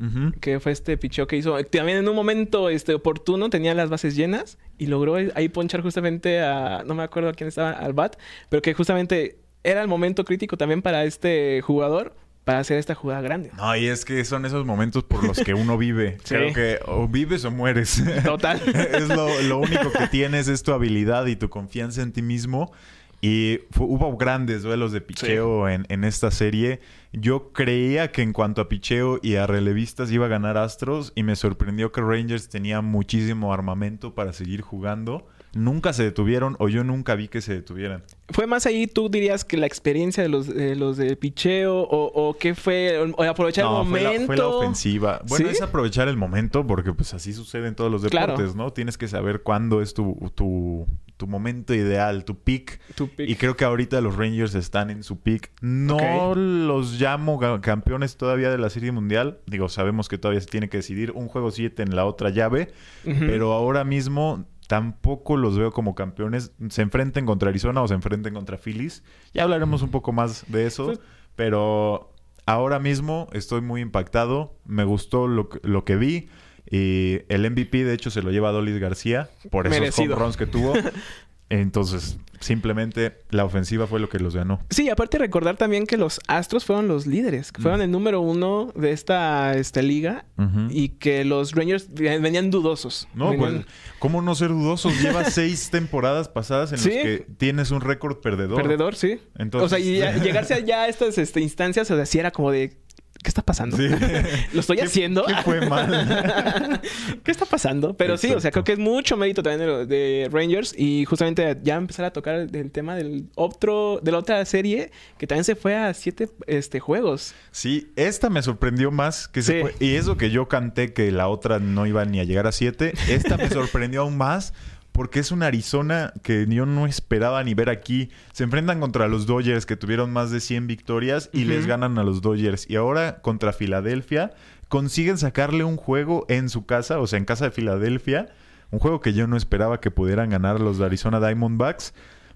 [0.41, 1.63] que fue este picheo que hizo.
[1.65, 6.41] También en un momento este, oportuno tenía las bases llenas y logró ahí ponchar justamente
[6.41, 8.17] a, no me acuerdo a quién estaba al bat,
[8.49, 12.17] pero que justamente era el momento crítico también para este jugador
[12.49, 13.51] para hacer esta jugada grande.
[13.59, 16.17] No, y es que son esos momentos por los que uno vive.
[16.25, 16.35] Sí.
[16.35, 18.03] Creo que o vives o mueres.
[18.25, 18.59] Total.
[18.67, 22.73] es lo, lo único que tienes es tu habilidad y tu confianza en ti mismo.
[23.21, 26.81] Y hubo grandes duelos de picheo en, en esta serie.
[27.13, 31.25] Yo creía que en cuanto a picheo y a relevistas iba a ganar Astros y
[31.25, 35.27] me sorprendió que Rangers tenía muchísimo armamento para seguir jugando.
[35.55, 38.03] Nunca se detuvieron o yo nunca vi que se detuvieran.
[38.31, 42.29] ¿Fue más ahí, tú dirías, que la experiencia de los de, los de picheo o,
[42.29, 42.99] o qué fue?
[43.17, 44.21] O aprovechar el No, fue momento.
[44.21, 45.23] la, fue la ofensiva.
[45.27, 45.53] Bueno, ¿Sí?
[45.53, 48.33] es aprovechar el momento porque pues así sucede en todos los Claro.
[48.35, 48.73] deportes, ¿no?
[48.73, 52.79] Tienes que saber cuándo es tu, tu, tu momento ideal, tu pick.
[53.19, 55.51] Y creo que ahorita los Rangers están en su peak.
[55.63, 59.39] No los llamo campeones todavía de la Serie Mundial.
[59.47, 62.69] Digo, sabemos que todavía se tiene que decidir un juego 7 en la otra llave.
[63.05, 66.53] Pero ahora mismo tampoco los veo como campeones.
[66.69, 69.03] Se enfrenten contra Arizona o se enfrenten contra Phillies.
[69.35, 70.93] Ya hablaremos un poco más de eso.
[71.35, 72.13] Pero
[72.47, 74.55] ahora mismo estoy muy impactado.
[74.65, 76.29] Me gustó lo, que- lo que vi.
[76.71, 80.47] Y el MVP, de hecho, se lo lleva Dolis García por esos home runs que
[80.47, 80.75] tuvo.
[81.51, 84.61] Entonces, simplemente la ofensiva fue lo que los ganó.
[84.71, 87.83] Sí, aparte recordar también que los Astros fueron los líderes, que fueron Mm.
[87.85, 90.25] el número uno de esta, esta liga
[90.71, 93.09] y que los Rangers venían dudosos.
[93.15, 93.67] No, Venían- pues,
[93.99, 95.01] ¿cómo no ser dudosos?
[95.03, 96.91] Llevas seis temporadas pasadas en Sí.
[96.91, 98.61] las que tienes un récord perdedor.
[98.63, 99.19] Perdedor, sí.
[99.37, 102.51] Entonces- o sea, y llegarse allá a estas este, instancias, o sea, sí era como
[102.51, 102.77] de...
[103.23, 103.77] ¿Qué está pasando?
[103.77, 103.89] Sí.
[104.53, 105.25] ¿Lo estoy ¿Qué- haciendo?
[105.25, 106.81] qué fue mal?
[107.25, 107.97] ¿Qué está pasando?
[107.97, 111.77] Pero sí, o sea, creo que es mucho mérito también de, Rangers y justamente ya
[111.77, 115.77] empezar a tocar el, tema del otro, de la otra serie que también se fue
[115.77, 117.35] a siete este, juegos.
[117.51, 119.75] Sí, esta me sorprendió más que se fue.
[119.81, 122.95] Y eso que yo canté que la otra no iba ni a llegar a siete.
[123.09, 124.55] Esta me sorprendió aún más
[124.99, 128.11] porque es una Arizona que yo no esperaba ni ver aquí.
[128.33, 132.03] Se enfrentan contra los Dodgers que tuvieron más de 100 victorias y les ganan a
[132.03, 132.69] los Dodgers.
[132.69, 134.33] Y ahora contra Filadelfia
[134.67, 138.27] consiguen sacarle un juego en su casa, o sea, en casa de Filadelfia.
[138.73, 141.95] Un juego que yo no esperaba que pudieran ganar los de Arizona Diamondbacks.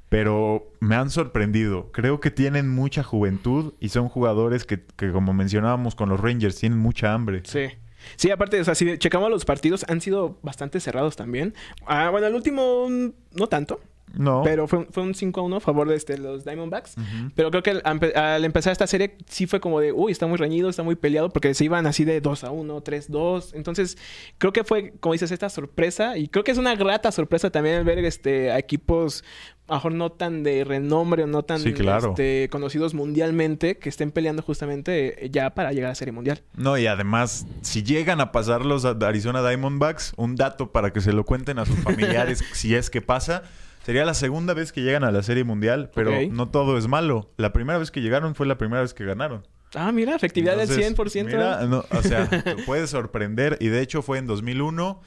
[0.08, 1.90] Pero me han sorprendido.
[1.90, 6.60] Creo que tienen mucha juventud y son jugadores que, que, como mencionábamos con los Rangers,
[6.60, 7.42] tienen mucha hambre.
[7.44, 7.70] Sí.
[8.16, 11.54] Sí, aparte, o sea, si checamos los partidos, han sido bastante cerrados también.
[11.86, 13.80] Ah, bueno, el último mm, no tanto,
[14.14, 14.42] No.
[14.44, 16.94] pero fue, fue un 5 a 1 a favor de este, los Diamondbacks.
[17.34, 20.26] Pero creo que al, empe- al empezar esta serie sí fue como de, uy, está
[20.26, 23.54] muy reñido, está muy peleado, porque se iban así de 2 a 1, 3 2.
[23.54, 23.96] Entonces,
[24.38, 26.18] creo que fue, como dices, esta sorpresa.
[26.18, 29.24] Y creo que es una grata sorpresa también ver este, a equipos,
[29.68, 32.10] a lo mejor no tan de renombre o no tan Sí, claro.
[32.10, 36.42] este, conocidos mundialmente, que estén peleando justamente eh, ya para llegar a Serie Mundial.
[36.56, 41.12] No, y además, si llegan a pasar los Arizona Diamondbacks, un dato para que se
[41.12, 43.42] lo cuenten a sus familiares si es que pasa.
[43.84, 47.30] Sería la segunda vez que llegan a la Serie Mundial, pero no todo es malo.
[47.36, 49.46] La primera vez que llegaron fue la primera vez que ganaron.
[49.74, 51.26] Ah, mira, efectividad Entonces, del 100%.
[51.26, 53.56] Mira, no, o sea, te puede sorprender.
[53.60, 55.00] Y de hecho fue en 2001.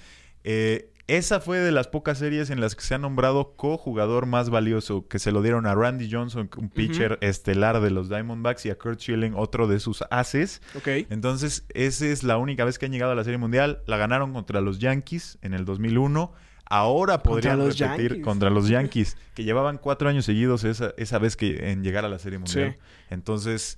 [0.44, 4.50] Eh, esa fue de las pocas series en las que se ha nombrado co-jugador más
[4.50, 8.72] valioso, que se lo dieron a Randy Johnson, un pitcher estelar de los Diamondbacks, y
[8.72, 10.62] a Kurt Schilling, otro de sus ases.
[10.76, 10.88] Ok.
[11.12, 13.84] Entonces, esa es la única vez que han llegado a la Serie Mundial.
[13.86, 16.34] La ganaron contra los Yankees en el 2001.
[16.68, 18.26] Ahora podrían los repetir Yankees.
[18.26, 22.10] contra los Yankees, que llevaban cuatro años seguidos esa, esa vez que en llegar a
[22.10, 22.78] la Serie Mundial.
[22.80, 23.06] Sí.
[23.12, 23.78] Entonces,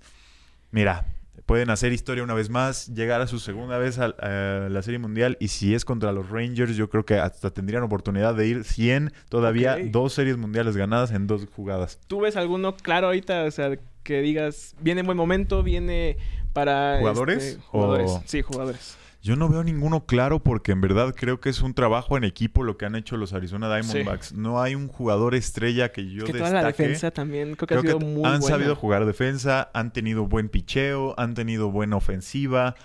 [0.71, 1.05] mira,
[1.47, 4.99] pueden hacer historia una vez más, llegar a su segunda vez a, a la Serie
[4.99, 8.63] Mundial y si es contra los Rangers, yo creo que hasta tendrían oportunidad de ir
[8.65, 11.99] 100, todavía dos series mundiales ganadas en dos jugadas.
[12.07, 13.45] ¿Tú ves alguno claro ahorita?
[13.45, 13.71] O sea,
[14.03, 16.17] que digas, viene en buen momento, viene
[16.53, 16.97] para...
[16.99, 17.43] ¿Jugadores?
[17.43, 18.11] este, jugadores.
[18.11, 18.97] O- Sí, jugadores.
[19.27, 22.63] Yo no veo ninguno claro porque en verdad creo que es un trabajo en equipo
[22.63, 24.31] lo que han hecho los Arizona Diamondbacks.
[24.31, 27.79] No hay un jugador estrella que yo que toda la defensa también creo que Creo
[27.79, 28.55] ha sido que muy han buena.
[28.55, 32.75] sabido jugar defensa, han tenido buen picheo, han tenido buena ofensiva.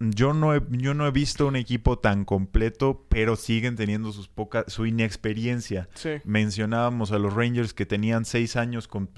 [0.00, 4.26] Yo no he, yo no he visto un equipo tan completo, pero siguen teniendo sus
[4.26, 5.88] pocas, su inexperiencia.
[5.94, 6.14] Sí.
[6.24, 9.08] Mencionábamos a los Rangers que tenían seis años con,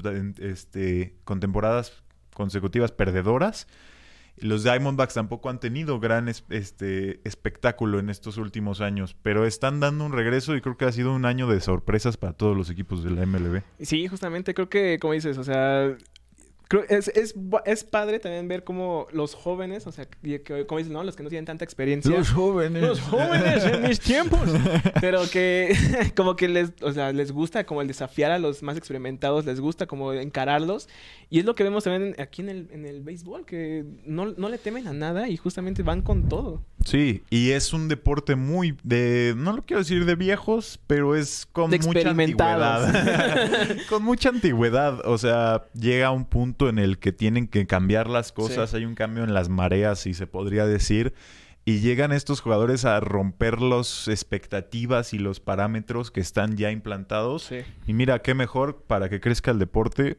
[0.40, 2.02] este, con temporadas
[2.34, 3.66] consecutivas perdedoras.
[4.38, 9.80] Los Diamondbacks tampoco han tenido gran es- este, espectáculo en estos últimos años, pero están
[9.80, 12.68] dando un regreso y creo que ha sido un año de sorpresas para todos los
[12.70, 13.62] equipos de la MLB.
[13.80, 15.96] Sí, justamente creo que, como dices, o sea,
[16.68, 20.78] creo es, es, es padre también ver cómo los jóvenes, o sea, que, que- como
[20.78, 21.04] dicen, ¿no?
[21.04, 22.24] Los que no tienen tanta experiencia.
[22.24, 22.82] jóvenes.
[22.82, 24.40] Los jóvenes en mis tiempos.
[25.00, 25.76] Pero que
[26.16, 29.60] como que les, o sea, les gusta como el desafiar a los más experimentados, les
[29.60, 30.88] gusta como encararlos.
[31.28, 34.48] Y es lo que vemos también aquí en el, en el béisbol, que no, no
[34.48, 36.62] le temen a nada y justamente van con todo.
[36.84, 41.44] Sí, y es un deporte muy de, no lo quiero decir de viejos, pero es
[41.50, 43.76] con mucha antigüedad.
[43.88, 45.00] con mucha antigüedad.
[45.04, 48.70] O sea, llega un punto en el que tienen que cambiar las cosas.
[48.70, 48.78] Sí.
[48.78, 51.12] Hay un cambio en las mareas, si se podría decir.
[51.66, 57.42] Y llegan estos jugadores a romper las expectativas y los parámetros que están ya implantados.
[57.42, 57.58] Sí.
[57.86, 60.18] Y mira, qué mejor para que crezca el deporte.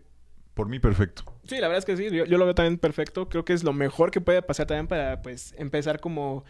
[0.54, 1.24] Por mí, perfecto.
[1.44, 3.30] Sí, la verdad es que sí, yo, yo lo veo también perfecto.
[3.30, 6.44] Creo que es lo mejor que puede pasar también para, pues, empezar como...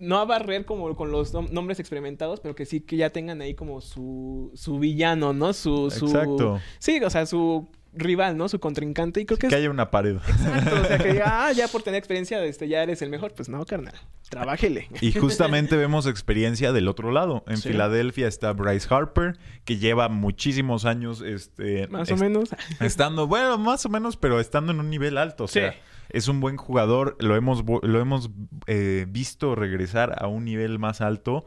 [0.00, 3.40] No a barrer como con los nom- nombres experimentados, pero que sí que ya tengan
[3.40, 5.52] ahí como su, su villano, ¿no?
[5.52, 6.06] Su, su...
[6.06, 6.60] Exacto.
[6.78, 8.48] Sí, o sea, su rival, ¿no?
[8.48, 9.20] Su contrincante.
[9.20, 9.60] Y creo que Que es...
[9.60, 10.16] haya una pared.
[10.16, 13.32] Exacto, o sea, que diga, ah, ya por tener experiencia, este, ya eres el mejor.
[13.34, 13.94] Pues no, carnal.
[14.28, 14.88] Trabájele.
[15.00, 17.44] Y justamente vemos experiencia del otro lado.
[17.46, 17.68] En Sí.
[17.70, 22.50] Filadelfia está Bryce Harper, que lleva muchísimos años este, Más o est- menos.
[22.80, 25.44] estando, bueno, más o menos, pero estando en un nivel alto.
[25.44, 25.60] O Sí.
[25.60, 25.74] sea,
[26.10, 27.16] es un buen jugador.
[27.20, 28.30] Lo hemos, lo hemos
[28.66, 31.44] eh, visto regresar a un nivel más alto.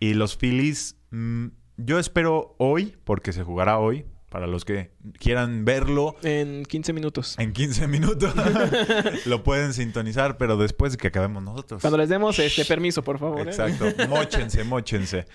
[0.00, 5.64] Y los Phillies, mm, yo espero hoy, porque se jugará hoy, para los que quieran
[5.64, 6.16] verlo.
[6.22, 7.34] En 15 minutos.
[7.38, 8.34] En 15 minutos
[9.26, 11.80] lo pueden sintonizar, pero después de que acabemos nosotros.
[11.80, 13.40] Cuando les demos este permiso, por favor.
[13.46, 13.50] ¿eh?
[13.50, 13.86] Exacto.
[14.08, 15.26] Móchense, móchense.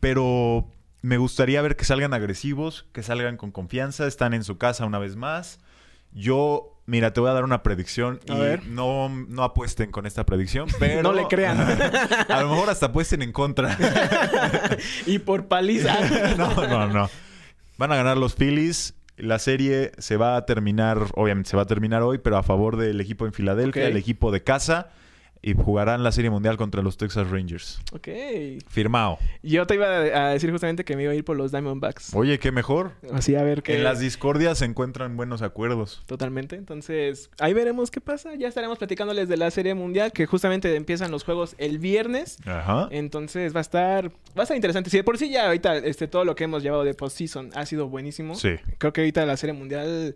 [0.00, 0.68] Pero
[1.00, 4.98] me gustaría ver que salgan agresivos, que salgan con confianza, están en su casa una
[4.98, 5.58] vez más.
[6.12, 8.66] Yo, mira, te voy a dar una predicción A y ver.
[8.66, 11.02] no, no apuesten con esta predicción, pero...
[11.02, 11.58] No le crean.
[12.28, 13.78] A lo mejor hasta apuesten en contra.
[15.06, 15.96] y por paliza.
[16.36, 17.10] no, no, no.
[17.82, 18.94] Van a ganar los Phillies.
[19.16, 22.76] La serie se va a terminar, obviamente se va a terminar hoy, pero a favor
[22.76, 23.88] del equipo en Filadelfia, Ok.
[23.90, 24.90] el equipo de casa.
[25.44, 27.80] Y jugarán la serie mundial contra los Texas Rangers.
[27.92, 28.08] ok.
[28.68, 29.18] Firmado.
[29.42, 32.14] Yo te iba a decir justamente que me iba a ir por los Diamondbacks.
[32.14, 32.92] Oye, qué mejor.
[33.12, 33.76] Así a ver qué.
[33.76, 36.04] En las discordias se encuentran buenos acuerdos.
[36.06, 36.54] Totalmente.
[36.54, 38.34] Entonces, ahí veremos qué pasa.
[38.36, 42.38] Ya estaremos platicándoles de la Serie Mundial, que justamente empiezan los juegos el viernes.
[42.46, 42.88] Ajá.
[42.92, 44.90] Entonces va a estar, va a estar interesante.
[44.90, 47.66] Si de por sí ya ahorita este, todo lo que hemos llevado de postseason ha
[47.66, 48.36] sido buenísimo.
[48.36, 48.56] Sí.
[48.78, 50.14] Creo que ahorita la Serie Mundial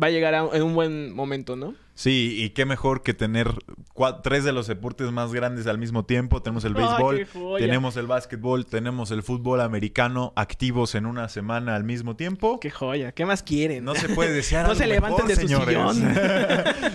[0.00, 1.74] va a llegar a, en un buen momento, ¿no?
[1.94, 3.48] Sí, y qué mejor que tener
[3.94, 6.42] cua- tres de los deportes más grandes al mismo tiempo.
[6.42, 6.82] Tenemos el ¡Ay,
[7.16, 12.60] béisbol, tenemos el básquetbol, tenemos el fútbol americano activos en una semana al mismo tiempo.
[12.60, 13.12] Qué joya.
[13.12, 13.82] ¿Qué más quieren?
[13.82, 15.94] No se puede desear No se levanten mejor, de su señores.
[15.96, 16.14] sillón.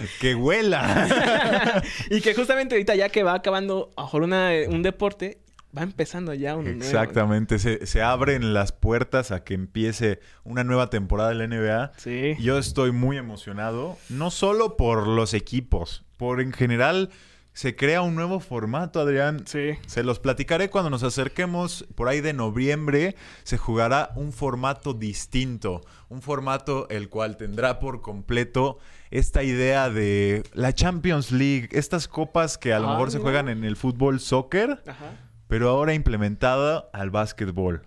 [0.21, 1.81] que huela.
[2.11, 5.39] y que justamente ahorita ya que va acabando a lo mejor una, un deporte,
[5.77, 6.84] va empezando ya uno nuevo.
[6.84, 11.91] Exactamente, se, se abren las puertas a que empiece una nueva temporada de la NBA.
[11.97, 12.36] Sí.
[12.39, 17.10] Yo estoy muy emocionado, no solo por los equipos, por en general
[17.53, 19.43] se crea un nuevo formato, Adrián.
[19.45, 19.71] Sí.
[19.86, 23.17] Se los platicaré cuando nos acerquemos por ahí de noviembre.
[23.43, 28.77] Se jugará un formato distinto, un formato el cual tendrá por completo
[29.10, 33.49] esta idea de la Champions League, estas copas que a lo Ah, mejor se juegan
[33.49, 35.12] en el fútbol soccer, Ajá.
[35.51, 37.81] Pero ahora implementada al básquetbol.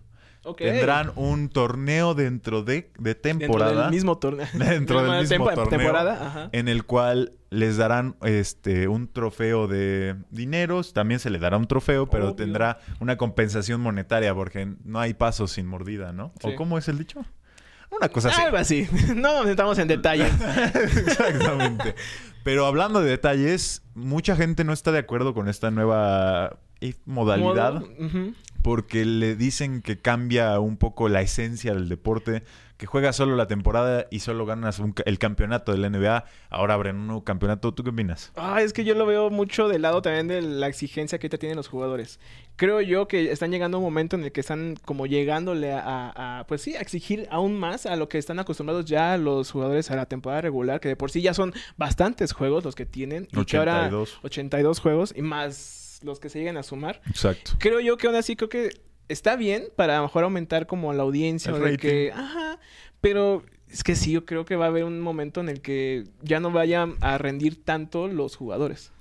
[0.58, 4.46] Tendrán un torneo dentro de, de Dentro temporada del mismo torneo.
[4.52, 6.48] dentro del mismo Tempo- torneo Temporada, ajá.
[6.52, 11.66] en el cual les darán este un trofeo de dineros, también se le dará un
[11.66, 12.34] trofeo, pero Obvio.
[12.36, 16.34] tendrá una compensación monetaria porque no hay paso sin mordida, ¿no?
[16.42, 16.48] Sí.
[16.48, 17.24] ¿O cómo es el dicho?
[17.90, 18.42] Una cosa así.
[18.42, 18.86] Algo así.
[19.16, 20.30] No nos metamos en detalles.
[20.74, 21.94] Exactamente.
[22.42, 26.58] Pero hablando de detalles, mucha gente no está de acuerdo con esta nueva
[27.06, 28.32] modalidad Modo-
[28.62, 32.42] porque le dicen que cambia un poco la esencia del deporte,
[32.78, 36.96] que juegas solo la temporada y solo ganas un el campeonato del NBA, ahora abren
[36.96, 37.74] un nuevo campeonato.
[37.74, 38.32] ¿Tú qué opinas?
[38.36, 41.36] Ah, es que yo lo veo mucho del lado también de la exigencia que ahorita
[41.38, 42.18] tienen los jugadores.
[42.56, 45.80] Creo yo que están llegando a un momento en el que están como llegándole a,
[46.14, 49.50] a- a, pues sí, a exigir aún más a lo que están acostumbrados ya los
[49.50, 52.86] jugadores a la temporada regular, que de por sí ya son bastantes juegos los que
[52.86, 53.28] tienen.
[53.30, 54.20] Y que ahora 82.
[54.22, 57.00] 82 juegos y más los que se lleguen a sumar.
[57.08, 57.52] Exacto.
[57.58, 58.70] Creo yo que aún así creo que
[59.08, 62.58] está bien para a lo mejor aumentar como la audiencia El o de que, ajá,
[63.00, 66.04] pero es que sí, yo creo que va a haber un momento en el que
[66.22, 68.92] ya no vayan a rendir tanto los jugadores.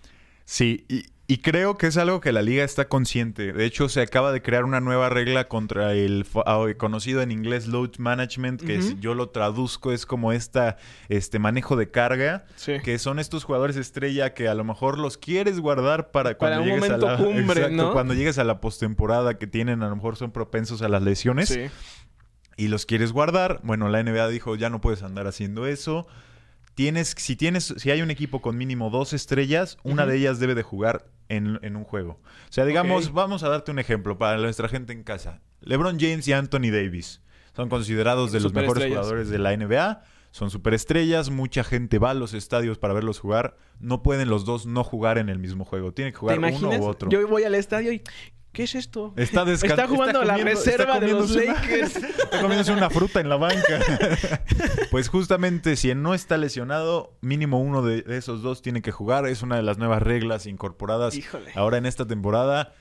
[0.46, 3.54] Sí, y, y creo que es algo que la liga está consciente.
[3.54, 7.68] De hecho, se acaba de crear una nueva regla contra el ah, conocido en inglés
[7.68, 10.76] load management, que si yo lo traduzco es como esta
[11.08, 12.46] este manejo de carga.
[12.56, 12.74] Sí.
[12.84, 16.62] Que son estos jugadores estrella que a lo mejor los quieres guardar para cuando Para
[16.62, 17.94] un llegues momento a la cumbre, Exacto, ¿no?
[17.94, 21.48] cuando llegues a la postemporada que tienen a lo mejor son propensos a las lesiones
[21.50, 21.68] Sí.
[22.58, 23.62] y los quieres guardar.
[23.64, 26.06] Bueno, la NBA dijo, ya no puedes andar haciendo eso.
[26.76, 30.56] Tienes, si tienes, si hay un equipo con mínimo dos estrellas, una de ellas debe
[30.56, 32.20] de jugar en, en un juego.
[32.50, 35.42] O sea, digamos, vamos a darte un ejemplo para nuestra gente en casa.
[35.62, 37.22] LeBron James y Anthony Davis
[37.56, 40.04] son considerados de los mejores jugadores de la NBA.
[40.32, 43.56] Son superestrellas, mucha gente va a los estadios para verlos jugar.
[43.80, 45.94] No pueden los dos no jugar en el mismo juego.
[45.94, 47.10] Tienen que ¿Te jugar uno u otro.
[47.10, 48.02] Yo voy al estadio y...
[48.54, 49.13] ¿Qué es esto?
[49.18, 51.96] Está, Está jugando la comiendo- reserva de los una- Lakers.
[52.24, 53.80] está comiéndose una fruta en la banca.
[54.92, 59.26] pues justamente, si no está lesionado, mínimo uno de, de esos dos tiene que jugar.
[59.28, 61.52] Es una de las nuevas reglas incorporadas Híjole.
[61.56, 62.74] ahora en esta temporada.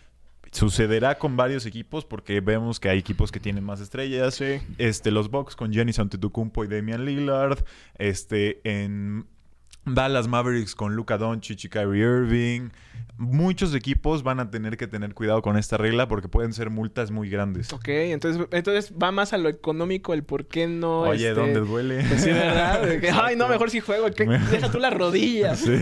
[0.51, 4.35] Sucederá con varios equipos porque vemos que hay equipos que tienen más estrellas.
[4.35, 4.61] Sí.
[4.77, 7.65] Este, los Bucks con Giannis Antetokounmpo y Damian Lillard.
[7.97, 9.27] Este, en
[9.85, 12.69] Dallas Mavericks con Luka Doncic y Kyrie Irving.
[13.19, 17.11] Muchos equipos van a tener que tener cuidado con esta regla porque pueden ser multas
[17.11, 17.73] muy grandes.
[17.73, 21.03] Ok, entonces, entonces va más a lo económico el por qué no...
[21.03, 22.05] Oye, este, ¿dónde duele?
[22.09, 22.83] Pues sí, ¿verdad?
[23.23, 24.11] Ay, no, mejor si juego.
[24.11, 24.25] ¿qué?
[24.27, 25.61] Deja tú las rodillas.
[25.73, 25.79] Sí.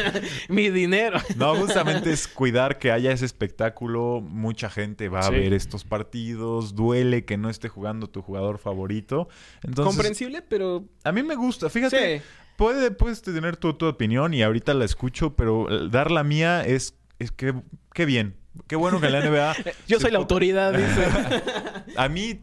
[0.48, 1.18] Mi dinero.
[1.36, 4.20] No, justamente es cuidar que haya ese espectáculo.
[4.20, 5.32] Mucha gente va a Sí.
[5.32, 6.74] ver estos partidos.
[6.74, 9.28] Duele que no esté jugando tu jugador favorito.
[9.62, 10.84] Entonces, Comprensible, pero...
[11.04, 11.68] a mí me gusta.
[11.70, 12.24] Fíjate, Sí.
[12.60, 16.62] Puede, puedes tener tu, tu opinión y ahorita la escucho, pero eh, dar la mía
[16.62, 17.54] es, es que,
[17.94, 18.36] qué bien.
[18.66, 19.56] Qué bueno que en la NBA...
[19.88, 21.08] Yo soy la autoridad, dice.
[21.96, 22.38] A mí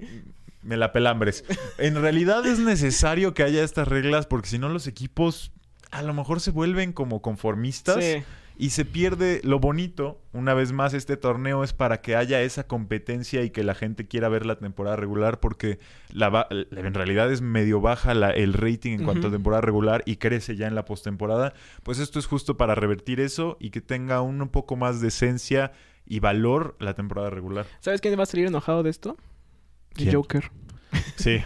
[0.63, 1.45] me la pelambres.
[1.77, 5.51] En realidad es necesario que haya estas reglas porque si no los equipos
[5.91, 8.23] a lo mejor se vuelven como conformistas Sí.
[8.59, 10.21] Y se pierde lo bonito.
[10.33, 14.07] Una vez más, este torneo es para que haya esa competencia y que la gente
[14.07, 15.79] quiera ver la temporada regular porque
[16.11, 20.15] la en realidad es medio baja la- el rating en cuanto a temporada regular y
[20.17, 21.53] crece ya en la postemporada.
[21.83, 25.09] Pues esto es justo para revertir eso y que tenga un, un poco más de
[25.09, 25.71] esencia
[26.05, 27.65] y valor la temporada regular.
[27.79, 29.17] ¿Sabes quién va a salir enojado de esto?
[29.95, 30.15] El ¿Quién?
[30.15, 30.51] Joker.
[31.15, 31.41] Sí.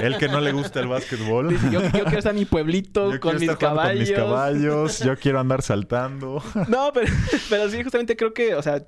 [0.00, 1.48] El que no le gusta el básquetbol.
[1.50, 3.92] Dice, yo, yo quiero estar en mi pueblito Yo con mis caballos.
[3.92, 4.98] con mis caballos.
[5.00, 6.42] Yo quiero andar saltando.
[6.68, 7.06] No, pero,
[7.48, 8.82] pero sí, justamente creo que, o sea,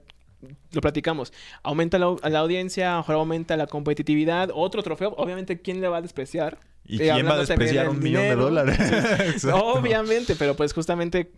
[0.72, 1.32] lo platicamos.
[1.62, 4.50] Aumenta la, la audiencia, a lo mejor aumenta la competitividad.
[4.54, 6.58] Otro trofeo, obviamente, ¿quién le va a despreciar?
[6.84, 9.44] ¿Y Eh, quién va a despreciar un millón de dólares?
[9.52, 11.30] Obviamente, pero pues justamente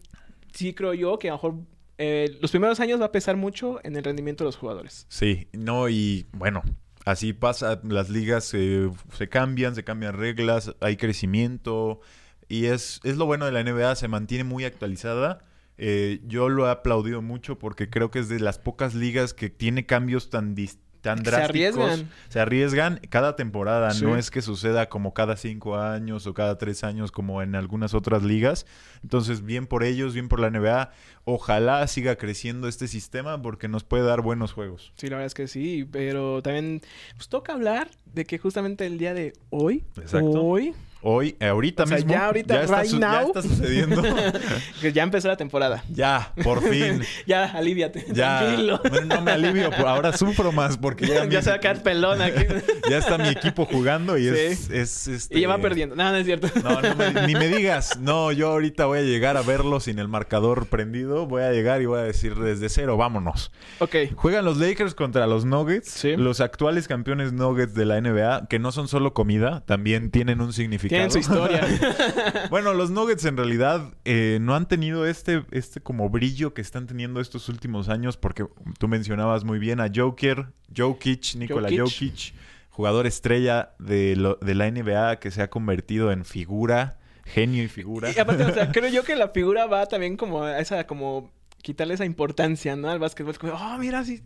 [0.55, 1.55] sí creo yo que a lo mejor
[1.99, 5.07] eh, los primeros años va a pesar mucho en el rendimiento de los jugadores.
[5.09, 6.63] Sí, no, y bueno,
[7.05, 7.81] así pasa.
[7.85, 12.01] Las ligas se cambian, se cambian reglas, hay crecimiento.
[12.49, 15.45] Y es, es lo bueno de la NBA, se mantiene muy actualizada.
[15.77, 19.51] Eh, yo lo he aplaudido mucho porque creo que es de las pocas ligas que
[19.51, 21.79] tiene cambios tan dis- tan Se drásticos.
[21.79, 22.11] arriesgan.
[22.31, 23.91] Se arriesgan cada temporada.
[23.93, 24.05] Sí.
[24.05, 27.93] No es que suceda como cada cinco años o cada tres años como en algunas
[27.93, 28.65] otras ligas.
[29.03, 30.91] Entonces, bien por ellos, bien por la NBA.
[31.27, 34.93] Ojalá siga creciendo este sistema porque nos puede dar buenos juegos.
[34.97, 36.81] Sí, la verdad es que sí, pero también
[37.17, 40.43] pues toca hablar de que justamente el día de hoy, Exacto.
[40.43, 40.75] hoy,
[41.07, 42.13] Hoy, ahorita O sea, mismo.
[42.13, 43.27] ya ahorita, está, right su- ya now.
[43.29, 44.03] está sucediendo.
[44.81, 45.85] que ya empezó la temporada.
[45.91, 47.03] ya, por fin.
[47.27, 48.41] Ya, aliviate, Ya.
[48.41, 48.81] tranquilo.
[48.91, 52.21] No, no me alivio, ahora sufro más porque ya, Ya, se va a quedar pelón
[52.23, 52.45] aquí.
[52.91, 55.95] ya está mi equipo jugando y es, es, este, y ya va perdiendo.
[55.97, 56.49] No, no es cierto.
[56.63, 57.99] No, no me- ni me digas.
[57.99, 61.27] No, yo ahorita voy a llegar a verlo sin el marcador prendido.
[61.27, 63.53] Voy a llegar y voy a decir desde cero, vámonos.
[63.81, 63.97] Ok.
[64.17, 65.91] Juegan los Lakers contra los Nuggets.
[65.91, 66.17] Sí.
[66.17, 70.53] Los actuales campeones Nuggets de la NBA, que no son solo comida, también tienen un
[70.53, 70.94] significado.
[70.95, 71.67] Tienen su historia.
[72.51, 76.87] bueno, los Nuggets en realidad eh, no han tenido este, este como brillo que están
[76.87, 78.47] teniendo estos últimos años, porque
[78.79, 81.79] tú mencionabas muy bien a Joker, Jokic, Nikola Jokic.
[82.11, 82.35] Jokic,
[82.71, 87.69] jugador estrella de, lo- de la NBA que se ha convertido en figura, genio y
[87.69, 88.11] figura.
[88.15, 91.31] Y aparte, o sea, creo yo que la figura va también como a esa, como
[91.65, 92.91] quitarle esa importancia, ¿no?
[92.91, 93.33] Al básquetbol.
[93.33, 94.23] Es como, oh, mira, si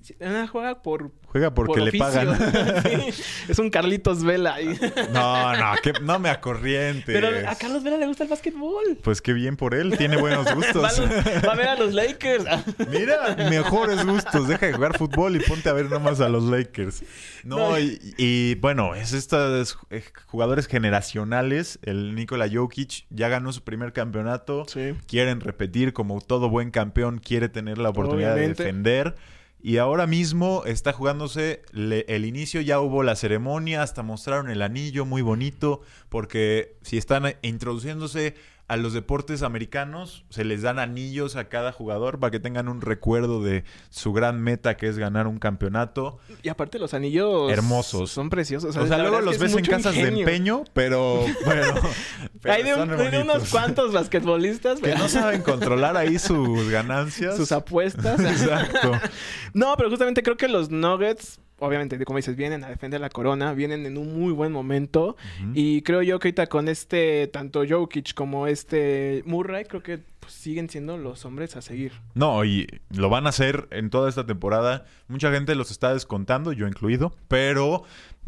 [0.51, 1.12] juega por.
[1.27, 2.05] Juega porque por le oficio".
[2.07, 2.83] pagan.
[2.83, 4.55] Sí, Es un Carlitos Vela.
[4.55, 4.79] ahí.
[5.12, 7.05] no, no, que, no me acorrientes.
[7.07, 8.98] Pero a Carlos Vela le gusta el básquetbol.
[9.03, 10.98] Pues qué bien por él, tiene buenos Va a, gustos.
[10.98, 11.01] los-
[11.46, 12.44] va a ver a los Lakers.
[12.90, 14.48] Mira, mejores gustos.
[14.48, 17.03] Deja de jugar fútbol y ponte a ver nomás a los Lakers.
[17.44, 17.79] No, No.
[17.79, 21.79] y, y, bueno, es estos eh, jugadores generacionales.
[21.83, 24.64] El Nikola Jokic ya ganó su primer campeonato.
[24.66, 24.94] Sí.
[25.07, 28.62] Quieren repetir, como todo buen campeón, quiere tener la oportunidad Obviamente.
[28.62, 29.14] de defender.
[29.61, 34.62] Y ahora mismo está jugándose le- el inicio, ya hubo la ceremonia, hasta mostraron el
[34.62, 38.35] anillo muy bonito, porque si están introduciéndose
[38.68, 42.83] a los deportes americanos, se les dan anillos a cada jugador para que tengan un
[42.83, 46.18] recuerdo de su gran meta que es ganar un campeonato.
[46.42, 47.50] Y aparte los anillos...
[47.50, 48.11] Hermosos.
[48.11, 48.76] Son preciosos.
[48.76, 53.20] O sea, luego los ves en casas de empeño, pero pero Hay de, un- de
[53.22, 54.80] unos cuantos basquetbolistas.
[54.80, 57.36] Que no saben controlar ahí sus ganancias.
[57.36, 58.20] sus apuestas.
[58.20, 58.93] Exacto.
[59.55, 63.52] No, pero justamente creo que los Nuggets obviamente, como dices, vienen a defender la corona,
[63.52, 65.16] vienen en un muy buen momento.
[65.54, 70.32] Y creo yo que ahorita con este, tanto Jokic como este Murray, creo que pues,
[70.32, 71.92] siguen siendo los hombres a seguir.
[72.14, 74.84] No, y lo van a hacer en toda esta temporada.
[75.09, 77.84] Mucha gente los está descontando, yo incluido, pero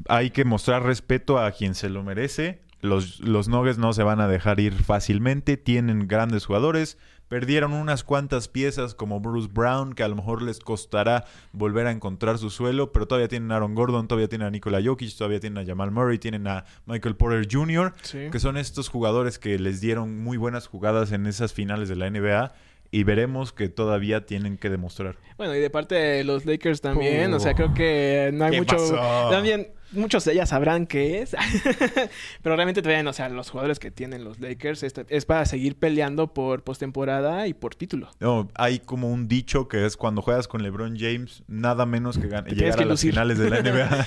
[0.08, 2.60] hay que mostrar respeto a quien se lo merece.
[2.80, 6.96] Los, los Nuggets no se van a dejar ir fácilmente, tienen grandes jugadores.
[7.30, 11.92] Perdieron unas cuantas piezas como Bruce Brown, que a lo mejor les costará volver a
[11.92, 15.38] encontrar su suelo, pero todavía tienen a Aaron Gordon, todavía tienen a Nikola Jokic, todavía
[15.38, 18.30] tienen a Jamal Murray, tienen a Michael Porter Jr., Sí.
[18.32, 22.10] que son estos jugadores que les dieron muy buenas jugadas en esas finales de la
[22.10, 22.52] NBA
[22.90, 25.16] y veremos que todavía tienen que demostrar.
[25.38, 27.36] Bueno, y de parte de los Lakers también, Uh.
[27.36, 28.76] o sea, creo que no hay ¿Qué mucho...
[28.76, 29.30] pasó?
[29.30, 31.34] También muchos de ellas sabrán qué es,
[32.42, 35.44] pero realmente todavía, no, o sea, los jugadores que tienen los Lakers es, es para
[35.46, 38.08] seguir peleando por postemporada y por título.
[38.20, 42.28] No, hay como un dicho que es cuando juegas con LeBron James, nada menos que
[42.28, 44.06] gan- Te tienes llegar que a las finales de la NBA.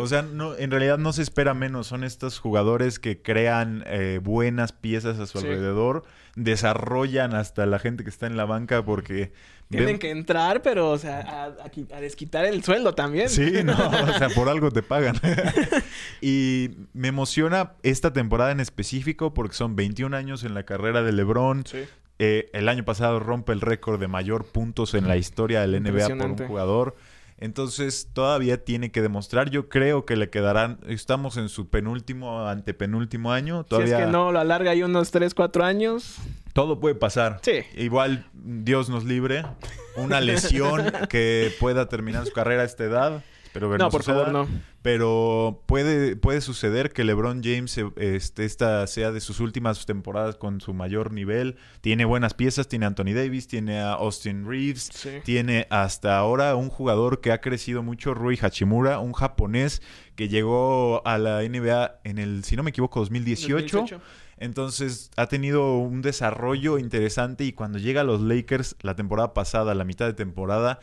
[0.00, 1.86] o sea, no, en realidad no se espera menos.
[1.88, 5.46] Son estos jugadores que crean eh, buenas piezas a su Sí.
[5.46, 6.04] alrededor,
[6.38, 9.32] desarrollan hasta la gente que está en la banca porque...
[9.68, 13.28] Tienen ven- que entrar, pero, o sea, a, a qui- a desquitar el sueldo también.
[13.28, 13.72] Sí, no,
[14.08, 15.16] o sea, por algo te pagan.
[16.22, 21.12] y me emociona esta temporada en específico porque son 21 años en la carrera de
[21.12, 21.64] LeBron.
[21.66, 21.84] Sí.
[22.18, 26.08] Eh, el año pasado rompe el récord de mayor puntos en la historia del NBA
[26.16, 26.96] por un jugador.
[27.40, 29.50] Entonces todavía tiene que demostrar.
[29.50, 30.78] Yo creo que le quedarán.
[30.88, 33.62] Estamos en su penúltimo, antepenúltimo año.
[33.62, 36.16] Si Todavía es que no lo alarga ahí unos 3, 4 años.
[36.52, 37.38] todo puede pasar.
[37.42, 37.60] Sí.
[37.76, 39.44] Igual Dios nos libre.
[39.96, 43.24] Una lesión que pueda terminar su carrera a esta edad.
[43.66, 44.24] Espero No, por suceda.
[44.26, 44.48] favor, no.
[44.82, 50.36] Pero puede, puede suceder que LeBron James eh, este, esta sea de sus últimas temporadas
[50.36, 51.56] con su mayor nivel.
[51.80, 55.10] Tiene buenas piezas, tiene a Anthony Davis, tiene a Austin Reeves, Sí.
[55.24, 59.82] tiene hasta ahora un jugador que ha crecido mucho, Rui Hachimura, un japonés
[60.14, 63.76] que llegó a la NBA en el, si no me equivoco, 2018.
[63.78, 64.00] 2018.
[64.40, 69.74] Entonces ha tenido un desarrollo interesante y cuando llega a los Lakers la temporada pasada,
[69.74, 70.78] la mitad de temporada,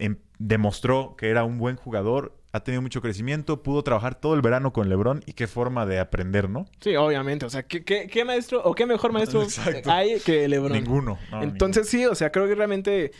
[0.00, 4.42] em- demostró que era un buen jugador, ha tenido mucho crecimiento, pudo trabajar todo el
[4.42, 6.66] verano con LeBron y qué forma de aprender, ¿no?
[6.80, 7.46] Sí, obviamente.
[7.46, 9.90] O sea, ¿qué, qué, qué maestro o qué mejor maestro Exacto.
[9.92, 10.72] hay que LeBron?
[10.72, 11.18] Ninguno.
[11.30, 13.12] no, Entonces sí, o sea, creo que realmente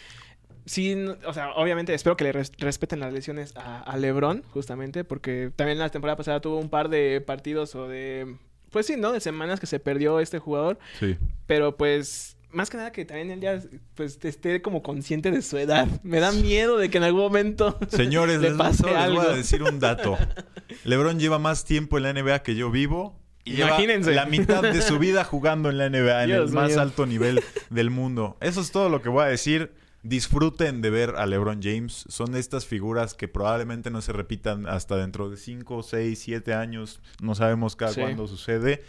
[0.67, 5.05] sí, o sea, obviamente espero que le res- respeten las lesiones a, a LeBron, justamente,
[5.05, 8.37] porque también la temporada pasada tuvo un par de partidos o de,
[8.71, 9.13] pues sí, ¿no?
[9.13, 10.79] De semanas que se perdió este jugador.
[10.99, 11.17] Sí.
[11.47, 13.61] pero pues más que nada que también él ya
[13.95, 15.87] pues esté como consciente de su edad.
[16.03, 19.23] Me da miedo de que en algún momento Señores, le les, pase les algo.
[19.23, 20.17] voy a decir un dato.
[20.85, 23.19] LeBron lleva más tiempo en la NBA que yo vivo.
[23.45, 24.13] Y lleva Imagínense.
[24.15, 27.89] la mitad de su vida jugando en la NBA, en el más alto nivel del
[27.91, 28.37] mundo.
[28.41, 29.73] Eso es todo lo que voy a decir.
[30.03, 32.05] Disfruten de ver a LeBron James.
[32.09, 37.01] Son estas figuras que probablemente no se repitan hasta dentro de 5, 6, 7 años.
[37.23, 38.01] No sabemos cada Sí.
[38.01, 38.83] cuándo sucede.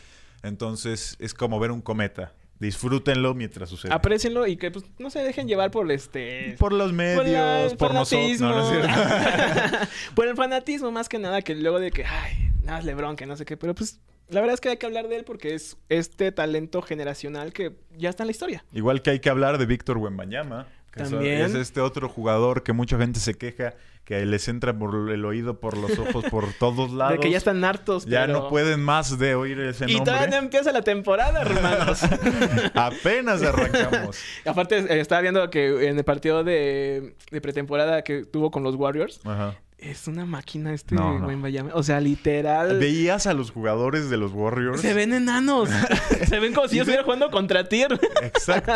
[0.43, 2.33] Entonces es como ver un cometa.
[2.61, 3.91] Disfrútenlo mientras sucede.
[3.91, 7.91] Aprecienlo y que pues no se dejen llevar por este Por los por medios, por,
[7.91, 8.39] nosotros.
[8.39, 8.87] No, no
[10.15, 13.25] por el fanatismo más que nada que luego de que ay nada es LeBron que
[13.25, 13.99] no sé qué pero pues
[14.29, 17.77] la verdad es que hay que hablar de él porque es este talento generacional que
[17.97, 20.67] ya está en la historia Igual que hay que hablar de Víctor Wembanyama.
[20.91, 21.41] Que También.
[21.41, 23.73] es este otro jugador que mucha gente se queja
[24.19, 27.13] que les entra por el oído, por los ojos, por todos lados.
[27.13, 30.05] de que ya están hartos Ya pero- no pueden más de oír ese y nombre.
[30.13, 32.01] todavía no empieza la temporada hermanos
[32.73, 34.17] Apenas arrancamos.
[34.45, 39.19] aparte estaba viendo que en el partido de, de pretemporada que tuvo con los Warriors
[39.25, 39.55] Ajá.
[39.81, 41.27] Es una máquina este No, no.
[41.27, 41.71] Wembanyama.
[41.73, 44.79] o sea literal Veías a los jugadores de los Warriors.
[44.79, 45.69] se ven enanos
[46.29, 48.71] se ven como si yo estuviera jugando contra Tier Exacto.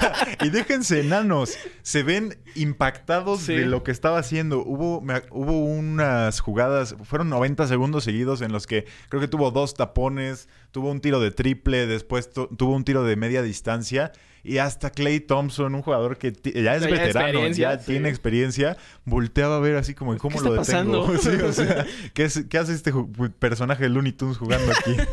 [0.44, 1.56] y déjense enanos.
[1.82, 3.54] Se ven impactados Sí.
[3.54, 4.60] de lo que estaba haciendo.
[4.64, 9.50] Hubo, me hubo unas jugadas, fueron 90 segundos seguidos en los que creo que tuvo
[9.50, 14.10] dos tapones, tuvo un tiro de triple, después tu- tuvo un tiro de media distancia.
[14.42, 17.86] Y hasta Clay Thompson, un jugador que ya es Ya veterano, ya sí.
[17.92, 21.06] tiene experiencia, volteaba a ver así como, ¿cómo ¿Qué lo está detengo?
[21.06, 21.22] pasando?
[21.38, 22.92] Sí, o sea, ¿qué, es- qué hace este
[23.38, 24.96] personaje de Looney Tunes jugando aquí?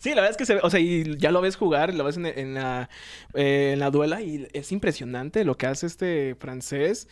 [0.00, 2.04] Sí, la verdad es que se ve, o sea, y ya lo ves jugar, lo
[2.04, 2.88] ves en, en la,
[3.34, 7.06] eh, en la duela y es impresionante lo que hace este francés.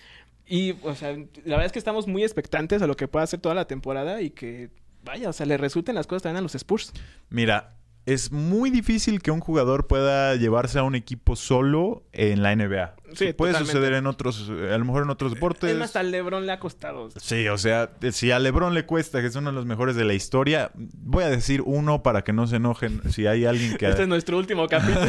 [0.47, 3.41] Y, o sea, la verdad es que estamos muy expectantes a lo que pueda hacer
[3.41, 4.71] toda la temporada y que,
[5.09, 6.93] vaya, o sea, le resulten las cosas también a los Spurs.
[7.31, 12.55] Mira, es muy difícil que un jugador pueda llevarse a un equipo solo en la
[12.55, 12.95] NBA.
[13.15, 13.65] Sí, Puede totalmente.
[13.65, 15.71] suceder en otros, eh, a lo mejor en otros deportes.
[15.71, 17.09] Es más, hasta LeBron le ha costado.
[17.21, 20.05] Sí, o sea, si a LeBron le cuesta, que es uno de los mejores de
[20.05, 23.87] la historia, voy a decir uno para que no se enojen si hay alguien que...
[23.89, 25.07] Este es nuestro último capítulo.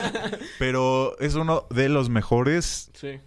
[0.58, 3.20] Pero es uno de los mejores sí.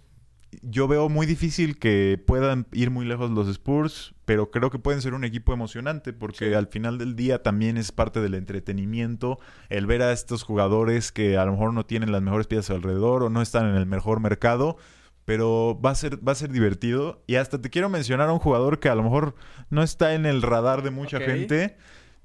[0.68, 5.02] Yo veo muy difícil que puedan ir muy lejos los Spurs, pero creo que pueden
[5.02, 9.38] ser un equipo emocionante porque al final del día también es parte del entretenimiento
[9.68, 13.22] el ver a estos jugadores que a lo mejor no tienen las mejores piezas alrededor
[13.22, 14.76] o no están en el mejor mercado
[15.24, 18.38] pero va a ser va a ser divertido y hasta te quiero mencionar a un
[18.38, 19.34] jugador que a lo mejor
[19.70, 21.76] no está en el radar de mucha gente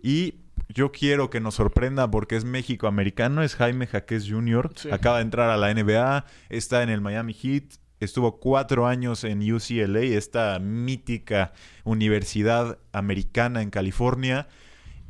[0.02, 0.36] y
[0.68, 4.72] yo quiero que nos sorprenda porque es México americano, es Jaime Jaquez Jr.
[4.76, 4.92] Sí.
[4.92, 9.40] Acaba de entrar a la NBA, está en el Miami Heat, estuvo cuatro años en
[9.52, 14.48] UCLA, esta mítica universidad americana en California.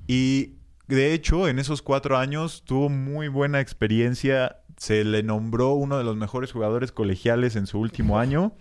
[0.08, 0.54] Y
[0.88, 4.58] de hecho, en esos cuatro años tuvo muy buena experiencia.
[4.78, 8.56] Se le nombró uno de los mejores jugadores colegiales en su último año.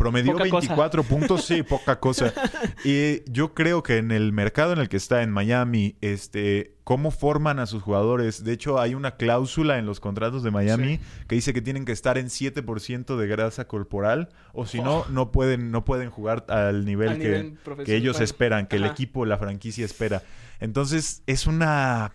[0.00, 0.68] Promedió Poca cosa.
[0.68, 2.32] 24 puntos, sí, poca cosa.
[2.84, 7.10] Y yo creo que en el mercado en el que está en Miami, este, cómo
[7.10, 8.42] forman a sus jugadores.
[8.42, 11.00] De hecho, hay una cláusula en los contratos de Miami Sí.
[11.28, 15.30] que dice que tienen que estar en 7% de grasa corporal o si no, no
[15.30, 19.26] pueden, no pueden jugar al nivel, Al que, nivel que ellos esperan, que el equipo,
[19.26, 20.22] la franquicia espera.
[20.60, 22.12] Entonces, es una...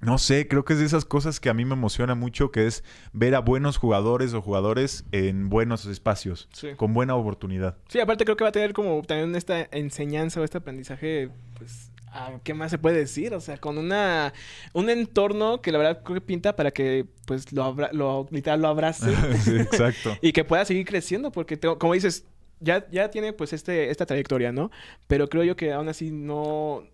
[0.00, 2.66] No sé, creo que es de esas cosas que a mí me emociona mucho, que
[2.66, 6.68] es ver a buenos jugadores o jugadores en buenos espacios, Sí.
[6.76, 7.78] con buena oportunidad.
[7.88, 11.90] Sí, aparte creo que va a tener como también esta enseñanza o este aprendizaje, pues,
[12.44, 13.32] ¿qué más se puede decir?
[13.34, 14.32] O sea, con una
[14.74, 18.60] un entorno que la verdad creo que pinta para que, pues, lo, abra- lo literal
[18.60, 19.06] lo abrace
[19.44, 20.14] Sí, exacto.
[20.20, 22.26] y que pueda seguir creciendo, porque te- como dices,
[22.60, 24.70] ya, ya tiene pues este, esta trayectoria, ¿no?
[25.06, 26.84] Pero creo yo que aún así no,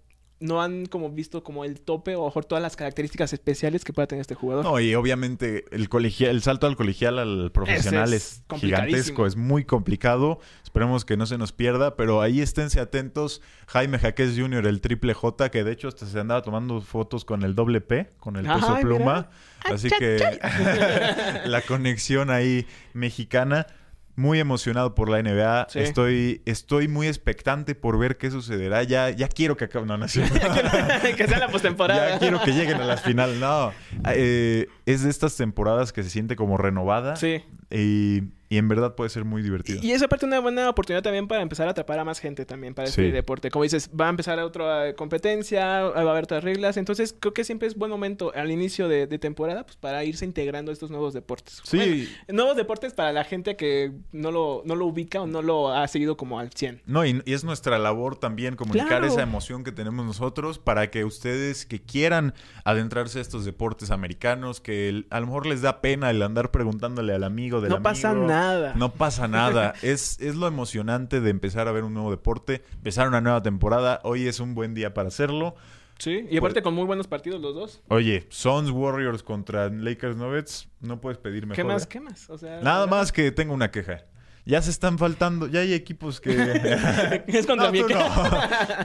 [0.43, 4.09] no han como visto como el tope o mejor todas las características especiales que pueda
[4.09, 4.65] tener este jugador.
[4.65, 9.65] No, y obviamente el colegial, el salto al colegial al profesional es, gigantesco, es muy
[9.65, 10.41] complicado.
[10.65, 13.41] Esperemos que no se nos pierda, pero ahí esténse atentos.
[13.69, 17.45] Jaime Jaquez Jr., el triple J, que de hecho hasta se andaba tomando fotos con
[17.45, 19.31] el doble P, con el peso pluma.
[19.65, 20.19] Así que
[21.47, 23.67] la conexión ahí mexicana.
[24.15, 25.69] Muy emocionado por la NBA.
[25.71, 25.79] Sí.
[25.79, 28.83] Estoy, estoy muy expectante por ver qué sucederá.
[28.83, 29.87] Ya, ya quiero que acabe.
[29.87, 30.07] No, no
[31.17, 32.11] que sea la postemporada.
[32.11, 33.39] Ya quiero que lleguen a las finales.
[33.39, 33.73] No,
[34.11, 37.17] eh, es de estas temporadas que se siente como renovada.
[37.17, 37.43] Sí.
[37.71, 39.79] Y, y en verdad puede ser muy divertido.
[39.83, 42.75] Y es aparte una buena oportunidad también para empezar a atrapar a más gente también
[42.75, 43.11] para este Sí.
[43.11, 43.51] deporte.
[43.51, 46.77] Como dices, va a empezar otra competencia, va a haber otras reglas.
[46.77, 50.27] Entonces, creo que siempre es buen momento al inicio de, de temporada pues, para irse
[50.27, 51.63] integrando a estos nuevos deportes.
[51.65, 51.77] Sí.
[51.79, 52.09] Bueno,
[52.43, 55.89] nuevos deportes para la gente que no lo, no lo ubica o no lo ha
[55.89, 56.83] seguido como al 100.
[56.85, 59.07] No, y, y es nuestra labor también comunicar Claro.
[59.07, 64.61] esa emoción que tenemos nosotros para que ustedes que quieran adentrarse a estos deportes americanos,
[64.61, 67.83] que el- a lo mejor les da pena el andar preguntándole al amigo del No
[67.83, 68.75] pasa amigo, nada.
[68.77, 69.75] No pasa nada.
[69.83, 74.01] es, es lo emocionante de empezar a ver un nuevo deporte, empezar una nueva temporada.
[74.05, 75.55] Hoy es un buen día para hacerlo.
[75.99, 77.83] Sí, y aparte con muy buenos partidos los dos.
[77.89, 81.55] Oye, Suns Warriors contra Lakers Nuggets, no puedes pedir mejor.
[81.57, 81.85] ¿Qué más?
[81.85, 81.87] ¿eh?
[81.89, 82.29] ¿Qué más?
[82.29, 84.05] O sea, Nada más que tengo una queja.
[84.45, 86.31] Ya se están faltando, ya hay equipos que...
[87.29, 88.01] Es contra No, tú no.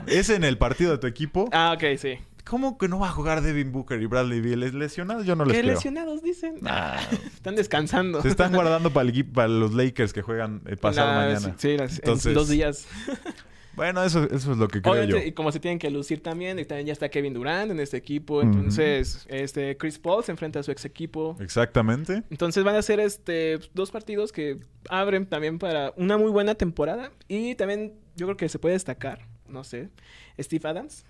[0.06, 1.48] Es en el partido de tu equipo.
[1.52, 2.18] Ah, ok, sí.
[2.48, 4.62] ¿Cómo que no va a jugar Devin Booker y Bradley Beal?
[4.62, 5.26] ¿Es lesionados?
[5.26, 5.74] Yo no les ¿Qué creo.
[5.74, 6.56] lesionados dicen?
[6.60, 6.96] Nah.
[7.34, 8.22] Están descansando.
[8.22, 11.54] Se están guardando para, el equipo, para los Lakers que juegan el pasado La- mañana.
[11.58, 12.86] Sí, las- en Entonces, dos días.
[13.76, 15.28] Bueno, eso, eso es lo que creo Obviamente, yo.
[15.28, 17.96] y como se tienen que lucir también, y también ya está Kevin Durant en este
[17.96, 21.36] equipo, entonces este Chris Paul se enfrenta a su ex equipo.
[21.38, 22.24] Exactamente.
[22.28, 24.58] Entonces van a ser este dos partidos que
[24.90, 29.20] abren también para una muy buena temporada y también yo creo que se puede destacar,
[29.48, 29.90] no sé,
[30.40, 31.04] Steve Adams,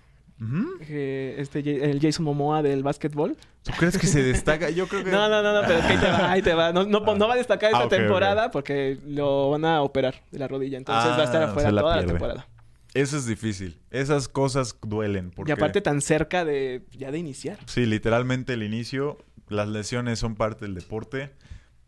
[0.87, 1.59] Que este
[1.91, 3.35] el Jason Momoa del básquetbol.
[3.63, 4.69] ¿Tú crees que se destaca?
[4.69, 5.11] Yo creo que...
[5.11, 6.71] No, no, no, no, pero es que ahí te va, ahí te va.
[6.71, 10.39] No, no, no va a destacar esta Ah, temporada porque lo van a operar de
[10.39, 12.47] la rodilla, entonces Ah, va a estar afuera se la toda la temporada.
[12.93, 13.79] Eso es difícil.
[13.91, 15.31] Esas cosas duelen.
[15.31, 15.51] Porque...
[15.51, 17.57] Y aparte tan cerca de ya de iniciar.
[17.65, 19.17] Sí, literalmente el inicio,
[19.49, 21.31] las lesiones son parte del deporte,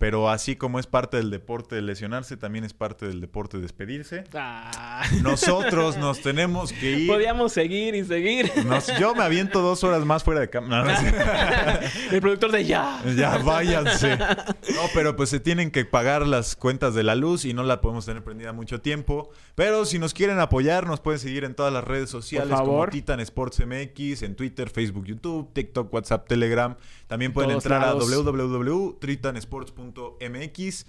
[0.02, 3.62] pero así como es parte del deporte de lesionarse, también es parte del deporte de
[3.62, 4.24] despedirse.
[4.34, 5.04] Ah.
[5.22, 7.08] Nosotros nos tenemos que ir.
[7.08, 8.52] Podíamos seguir y seguir.
[8.66, 11.80] Nos- yo me aviento dos horas más fuera de cámara.
[12.12, 13.00] El productor de ya.
[13.16, 14.18] ya, váyanse.
[14.18, 17.80] No, pero pues se tienen que pagar las cuentas de la luz y no la
[17.80, 19.30] podemos tener prendida mucho tiempo.
[19.54, 22.72] Pero si nos quieren apoyar, nos pueden seguir en todas las redes sociales Por como
[22.72, 22.90] favor.
[22.90, 26.76] Titan Sports MX, en Twitter, Facebook, YouTube, TikTok, WhatsApp, Telegram.
[27.12, 28.10] También pueden Todos entrar lados.
[28.10, 30.86] a www.tritansports.mx.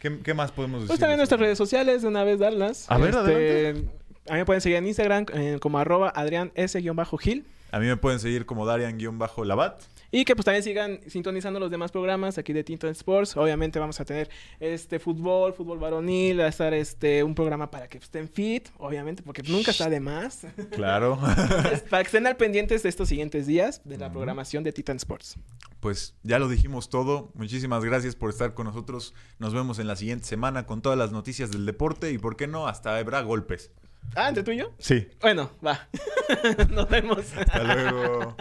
[0.00, 0.88] ¿Qué, qué más podemos decir?
[0.88, 2.90] Pues también nuestras redes sociales, de una vez darlas.
[2.90, 3.90] A ver, Este, adelante.
[4.30, 7.44] A mí me pueden seguir en Instagram eh, como arroba Adrián S-Gil.
[7.72, 9.82] A mí me pueden seguir como Darian-Labat.
[10.16, 13.36] Y que pues también sigan sintonizando los demás programas aquí de Tinto Sports.
[13.36, 17.88] Obviamente vamos a tener este fútbol, fútbol varonil, va a estar este un programa para
[17.88, 20.46] que estén fit, obviamente, porque nunca está de más.
[20.70, 21.18] Claro.
[21.90, 25.36] para que estén al pendientes de estos siguientes días de la programación de Titan Sports.
[25.80, 27.32] Pues ya lo dijimos todo.
[27.34, 29.14] Muchísimas gracias por estar con nosotros.
[29.40, 32.46] Nos vemos en la siguiente semana con todas las noticias del deporte y, ¿por qué
[32.46, 32.68] no?
[32.68, 33.72] Hasta habrá golpes.
[34.14, 34.70] Ah, ¿entre tú y yo?
[34.78, 35.08] Sí.
[35.20, 35.88] Bueno, va.
[36.70, 37.24] Nos vemos.
[37.36, 38.36] Hasta luego.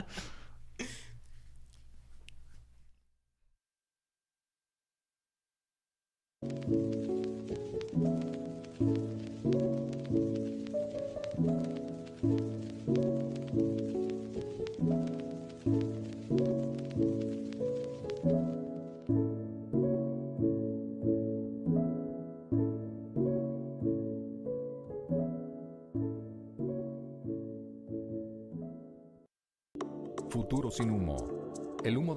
[30.30, 31.16] Futuro sin humo.
[31.84, 32.16] El humo